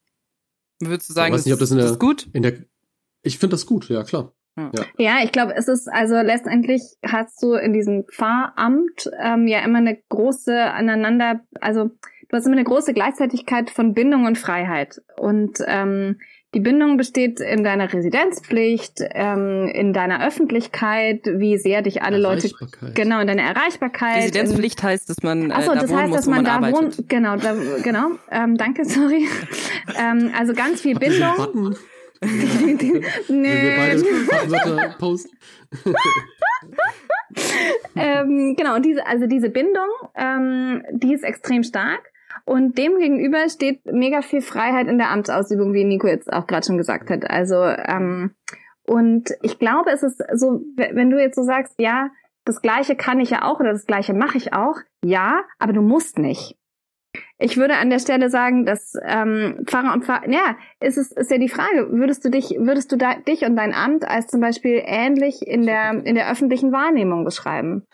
[0.81, 2.29] Würdest du sagen, ich weiß nicht, ob das, in der, das gut?
[2.33, 2.55] In der,
[3.23, 4.35] ich finde das gut, ja klar.
[4.57, 4.71] Ja.
[4.99, 9.79] ja, ich glaube, es ist, also letztendlich hast du in diesem Pfarramt ähm, ja immer
[9.79, 11.91] eine große aneinander, also
[12.35, 15.01] du hast immer eine große Gleichzeitigkeit von Bindung und Freiheit.
[15.17, 16.19] Und ähm,
[16.53, 22.51] die Bindung besteht in deiner Residenzpflicht, ähm, in deiner Öffentlichkeit, wie sehr dich alle Leute
[22.93, 24.17] genau in deiner Erreichbarkeit.
[24.25, 26.73] Residenzpflicht in, heißt, dass man äh, Achso, da das heißt, muss, dass man, man da
[26.73, 27.09] wohnt.
[27.09, 27.55] Genau, da,
[27.85, 28.11] genau.
[28.33, 29.29] Ähm, danke, sorry.
[29.97, 31.77] ähm, also ganz viel Bindung.
[33.29, 33.45] Nö.
[37.97, 42.11] ähm, genau, und diese, also diese Bindung, ähm, die ist extrem stark.
[42.45, 46.67] Und dem gegenüber steht mega viel Freiheit in der Amtsausübung, wie Nico jetzt auch gerade
[46.67, 47.29] schon gesagt hat.
[47.29, 48.35] Also, ähm,
[48.87, 52.11] und ich glaube, es ist so, wenn du jetzt so sagst, ja,
[52.45, 55.81] das Gleiche kann ich ja auch oder das Gleiche mache ich auch, ja, aber du
[55.81, 56.59] musst nicht.
[57.39, 61.31] Ich würde an der Stelle sagen, dass ähm, Pfarrer und Pfarrer, ja, ist es ist
[61.31, 64.41] ja die Frage, würdest du dich, würdest du da, dich und dein Amt als zum
[64.41, 67.87] Beispiel ähnlich in der in der öffentlichen Wahrnehmung beschreiben?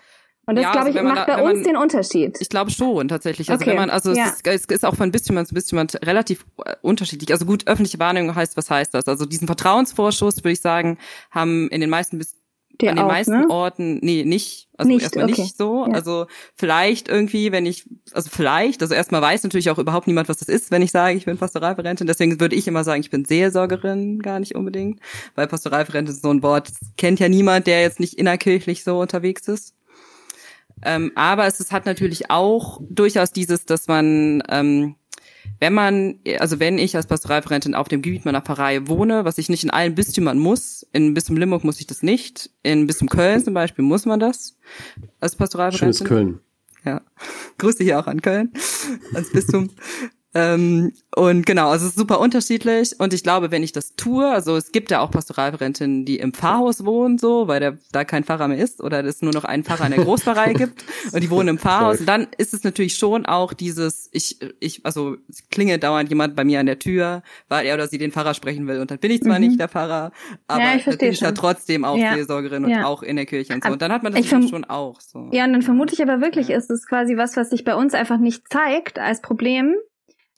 [0.50, 2.36] Und das, ja, glaube also ich, macht da, bei uns man, den Unterschied.
[2.40, 3.50] Ich glaube schon, tatsächlich.
[3.50, 3.70] Also okay.
[3.70, 4.24] wenn man, also ja.
[4.24, 7.30] es, ist, es ist auch von bis zu bis jemand relativ äh, unterschiedlich.
[7.30, 9.06] Also gut, öffentliche Wahrnehmung heißt, was heißt das?
[9.06, 10.98] Also diesen Vertrauensvorschuss, würde ich sagen,
[11.30, 12.34] haben in den meisten bis
[12.80, 13.46] der an den auch, meisten ne?
[13.48, 15.42] Orten, nee, nicht, also nicht, erstmal okay.
[15.42, 15.86] nicht so.
[15.86, 15.92] Ja.
[15.92, 16.26] Also
[16.56, 20.48] vielleicht irgendwie, wenn ich, also vielleicht, also erstmal weiß natürlich auch überhaupt niemand, was das
[20.48, 22.06] ist, wenn ich sage, ich bin Pastoralreferentin.
[22.06, 25.00] Deswegen würde ich immer sagen, ich bin Seelsorgerin, gar nicht unbedingt.
[25.34, 29.46] Weil Pastoralreferentin ist so ein Wort, kennt ja niemand, der jetzt nicht innerkirchlich so unterwegs
[29.46, 29.74] ist.
[30.82, 34.96] Ähm, aber es, es hat natürlich auch durchaus dieses, dass man, ähm,
[35.58, 39.48] wenn man, also wenn ich als Pastoralreferentin auf dem Gebiet meiner Pfarrei wohne, was ich
[39.48, 43.44] nicht in allen Bistümern muss, in Bistum Limburg muss ich das nicht, in Bistum Köln
[43.44, 44.56] zum Beispiel muss man das
[45.20, 46.06] als Pastoralreferentin.
[46.06, 46.40] Schönes Köln.
[46.84, 47.02] Ja,
[47.58, 48.52] grüße hier auch an Köln,
[49.14, 49.70] als Bistum.
[50.32, 52.92] Ähm, und genau, also es ist super unterschiedlich.
[52.98, 56.32] Und ich glaube, wenn ich das tue, also es gibt ja auch Pastoralreferentinnen, die im
[56.32, 59.64] Pfarrhaus wohnen, so, weil der, da kein Pfarrer mehr ist oder es nur noch einen
[59.64, 62.00] Pfarrer in der Großpfarrei gibt und die wohnen im Pfarrhaus.
[62.00, 66.36] Und dann ist es natürlich schon auch dieses, ich, ich, also es klingelt dauernd jemand
[66.36, 68.80] bei mir an der Tür, weil er oder sie den Pfarrer sprechen will.
[68.80, 69.48] Und dann bin ich zwar mhm.
[69.48, 70.12] nicht der Pfarrer,
[70.46, 72.14] aber ja, ich bin ich ja trotzdem auch ja.
[72.14, 72.84] Seelsorgerin und ja.
[72.86, 73.72] auch in der Kirche und so.
[73.72, 75.28] Und dann hat man das schon auch so.
[75.32, 77.94] Ja, und dann vermute ich aber wirklich, ist es quasi was, was sich bei uns
[77.94, 79.74] einfach nicht zeigt als Problem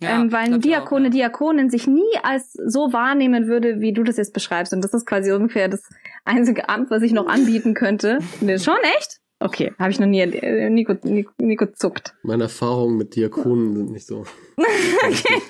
[0.02, 1.28] ja, ähm, weil ein Diakone, auch, ja.
[1.28, 4.72] Diakonin sich nie als so wahrnehmen würde, wie du das jetzt beschreibst.
[4.72, 5.82] Und das ist quasi ungefähr das
[6.24, 8.18] einzige Amt, was ich noch anbieten könnte.
[8.58, 9.18] Schon echt?
[9.40, 10.20] Okay, habe ich noch nie.
[10.20, 12.14] Äh, Nico, Nico, Nico zuckt.
[12.22, 14.24] Meine Erfahrungen mit Diakonen sind nicht so.
[14.56, 15.42] okay.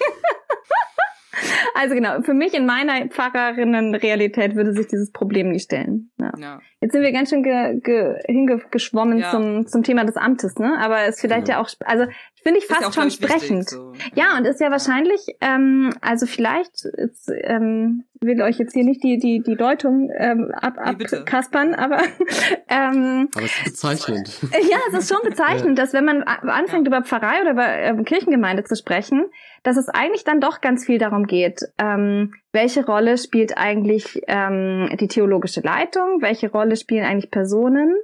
[1.74, 6.10] Also genau, für mich in meiner Pfarrerinnenrealität würde sich dieses Problem nicht stellen.
[6.18, 6.32] Ja.
[6.38, 6.60] ja.
[6.80, 9.30] Jetzt sind wir ganz schön ge, ge, hingeschwommen ja.
[9.30, 10.78] zum, zum Thema des Amtes, ne?
[10.78, 12.06] Aber es ist vielleicht ja, ja auch, also
[12.42, 13.68] finde ich fast schon sprechend.
[13.68, 13.92] So.
[14.14, 19.02] Ja, und ist ja wahrscheinlich, ähm, also vielleicht, jetzt, ähm, will euch jetzt hier nicht
[19.02, 21.98] die, die, die Deutung ähm, ab, abkaspern, aber
[22.68, 24.40] ähm, Aber es ist bezeichnend.
[24.70, 28.64] Ja, es ist schon bezeichnend, dass wenn man anfängt über Pfarrei oder über ähm, Kirchengemeinde
[28.64, 29.24] zu sprechen,
[29.62, 34.88] dass es eigentlich dann doch ganz viel darum geht, ähm, welche Rolle spielt eigentlich ähm,
[35.00, 37.94] die theologische Leitung, welche Rolle spielen eigentlich Personen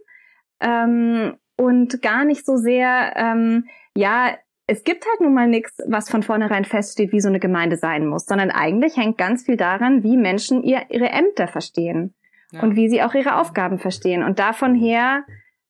[0.61, 3.67] ähm, und gar nicht so sehr, ähm,
[3.99, 4.39] ja,
[4.69, 8.07] es gibt halt nun mal nichts, was von vornherein feststeht, wie so eine Gemeinde sein
[8.07, 12.15] muss, sondern eigentlich hängt ganz viel daran, wie Menschen ihr, ihre Ämter verstehen
[12.53, 12.63] ja.
[12.63, 14.23] und wie sie auch ihre Aufgaben verstehen.
[14.23, 15.25] Und davon her,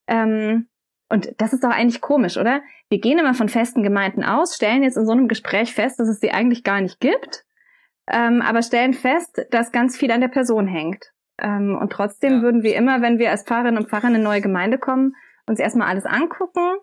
[0.09, 0.69] ähm,
[1.09, 2.61] und das ist doch eigentlich komisch, oder?
[2.91, 6.09] Wir gehen immer von festen Gemeinden aus, stellen jetzt in so einem Gespräch fest, dass
[6.09, 7.47] es sie eigentlich gar nicht gibt,
[8.09, 11.13] ähm, aber stellen fest, dass ganz viel an der Person hängt.
[11.41, 12.43] Ähm, und trotzdem ja.
[12.43, 15.15] würden wir immer, wenn wir als Pfarrerinnen und Pfarrer in eine neue Gemeinde kommen,
[15.47, 16.79] uns erstmal alles angucken,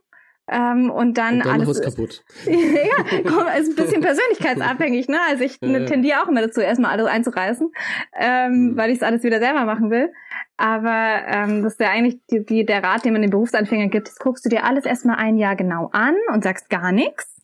[0.47, 2.23] ähm, und dann, und dann alles kaputt.
[2.45, 5.17] ja, komm, ist ein bisschen persönlichkeitsabhängig, ne?
[5.27, 5.85] Also ich äh.
[5.85, 7.71] tendiere auch immer dazu, erstmal alles einzureißen,
[8.19, 8.77] ähm, mhm.
[8.77, 10.13] weil ich es alles wieder selber machen will.
[10.57, 14.07] Aber ähm, das ist ja eigentlich die, die, der Rat, den man den Berufsanfängern gibt,
[14.07, 17.34] das guckst du dir alles erstmal ein Jahr genau an und sagst gar nichts.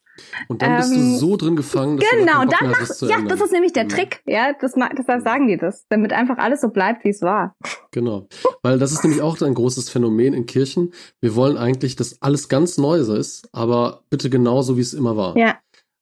[0.48, 3.28] Und dann bist du ähm, so drin gefangen, dass genau, du dann mach, ja, ändern.
[3.30, 3.88] das ist nämlich der.
[3.88, 7.56] Trick, ja, das, deshalb sagen die das, damit einfach alles so bleibt, wie es war.
[7.92, 8.28] Genau,
[8.62, 10.94] weil das ist nämlich auch ein großes Phänomen in Kirchen.
[11.20, 15.38] Wir wollen eigentlich, dass alles ganz neu ist, aber bitte genauso, wie es immer war.
[15.38, 15.58] Ja.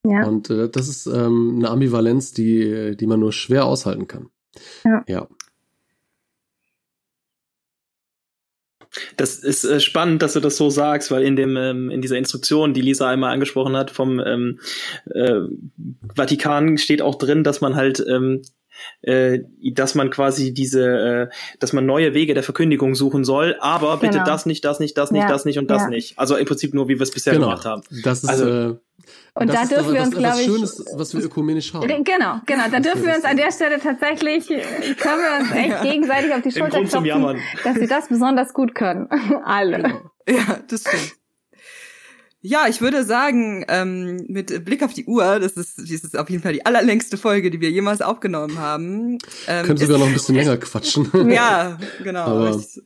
[0.06, 0.26] Ja.
[0.26, 4.30] Und äh, das ist ähm, eine Ambivalenz, die, die man nur schwer aushalten kann.
[4.86, 5.04] Ja.
[5.08, 5.28] ja.
[9.18, 12.18] Das ist äh, spannend, dass du das so sagst, weil in dem ähm, in dieser
[12.18, 14.60] Instruktion, die Lisa einmal angesprochen hat vom ähm,
[15.14, 15.42] äh,
[16.16, 18.42] Vatikan, steht auch drin, dass man halt ähm,
[19.02, 19.40] äh,
[19.74, 21.28] dass man quasi diese, äh,
[21.60, 24.26] dass man neue Wege der Verkündigung suchen soll, aber bitte genau.
[24.26, 25.28] das nicht, das nicht, das nicht, ja.
[25.28, 25.90] das nicht und das ja.
[25.90, 26.18] nicht.
[26.18, 27.48] Also im Prinzip nur, wie wir es bisher genau.
[27.48, 27.82] gemacht haben.
[28.04, 28.76] Das ist, also, äh,
[29.36, 31.88] und da dürfen wir uns, glaube ich, Schönes, was wir ökumenisch haben.
[31.88, 32.64] Genau, genau.
[32.72, 36.52] Da dürfen wir uns an der Stelle tatsächlich, können wir uns echt gegenseitig auf die
[36.52, 39.08] Schulter klopfen, dass sie das besonders gut können.
[39.44, 39.78] Alle.
[39.78, 40.12] Genau.
[40.28, 41.19] Ja, das stimmt.
[42.42, 46.30] Ja, ich würde sagen, ähm, mit Blick auf die Uhr, das ist, das ist auf
[46.30, 49.18] jeden Fall die allerlängste Folge, die wir jemals aufgenommen haben.
[49.48, 51.10] Ähm, Können sogar noch ein bisschen länger quatschen.
[51.30, 52.22] ja, genau.
[52.22, 52.82] Aber ich,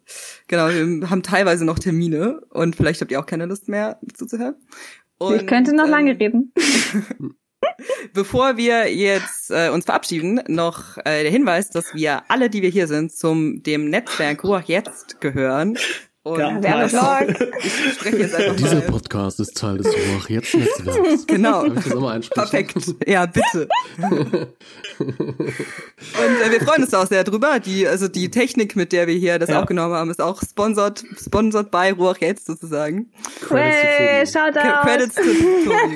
[0.48, 4.56] genau, wir haben teilweise noch Termine und vielleicht habt ihr auch keine Lust mehr zuzuhören.
[5.20, 6.52] Und, ich könnte noch ähm, lange reden.
[8.14, 12.70] Bevor wir jetzt äh, uns verabschieden, noch äh, der Hinweis, dass wir alle, die wir
[12.70, 15.78] hier sind, zum dem Netzwerk Ruach jetzt gehören.
[16.24, 17.52] Und ja, Werbevlog.
[17.64, 18.84] Ich spreche jetzt einfach Dieser mal.
[18.84, 21.28] Podcast ist Teil des Ruach jetzt Netzwerks.
[21.28, 21.64] Genau.
[22.34, 22.76] Perfekt.
[23.06, 23.68] Ja, bitte.
[24.00, 24.48] Und
[25.00, 27.60] äh, wir freuen uns auch sehr drüber.
[27.60, 29.60] Die, also die Technik, mit der wir hier das ja.
[29.60, 33.12] aufgenommen haben, ist auch sponsored, sponsored by Ruach jetzt sozusagen.
[33.50, 34.82] Hey, shout out.
[34.84, 35.94] Credits to Tobi,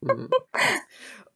[0.00, 0.28] genau.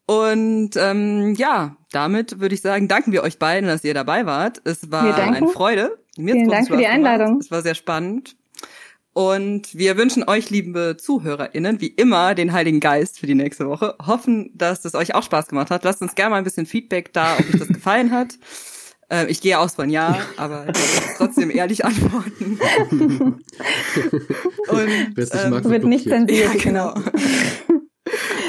[0.08, 4.62] Und ähm, ja, damit würde ich sagen, danken wir euch beiden, dass ihr dabei wart.
[4.64, 5.98] Es war eine Freude.
[6.16, 7.26] Mir Vielen Dank für die Einladung.
[7.26, 7.44] Gemacht.
[7.44, 8.34] Es war sehr spannend.
[9.12, 13.96] Und wir wünschen euch, liebe ZuhörerInnen, wie immer den Heiligen Geist für die nächste Woche.
[14.06, 15.84] Hoffen, dass es euch auch Spaß gemacht hat.
[15.84, 18.32] Lasst uns gerne mal ein bisschen Feedback da, ob euch das gefallen hat.
[19.10, 20.66] Äh, ich gehe aus von ja, aber
[21.16, 22.60] trotzdem ehrlich antworten.
[24.68, 26.94] Und ähm, wird nicht zensiert, ja, genau.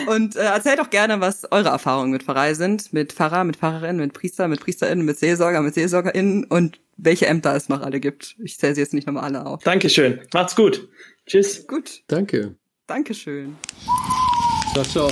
[0.09, 3.97] Und äh, erzählt auch gerne, was eure Erfahrungen mit Pfarrei sind, mit Pfarrer, mit Pfarrerinnen,
[3.97, 8.35] mit Priester, mit PriesterInnen, mit Seelsorger, mit SeelsorgerInnen und welche Ämter es noch alle gibt.
[8.43, 9.61] Ich zähle sie jetzt nicht nochmal alle auf.
[9.61, 10.19] Dankeschön.
[10.33, 10.89] Macht's gut.
[11.27, 11.67] Tschüss.
[11.67, 12.01] Gut.
[12.07, 12.55] Danke.
[12.87, 13.55] Dankeschön.
[14.73, 15.11] Ciao, ciao.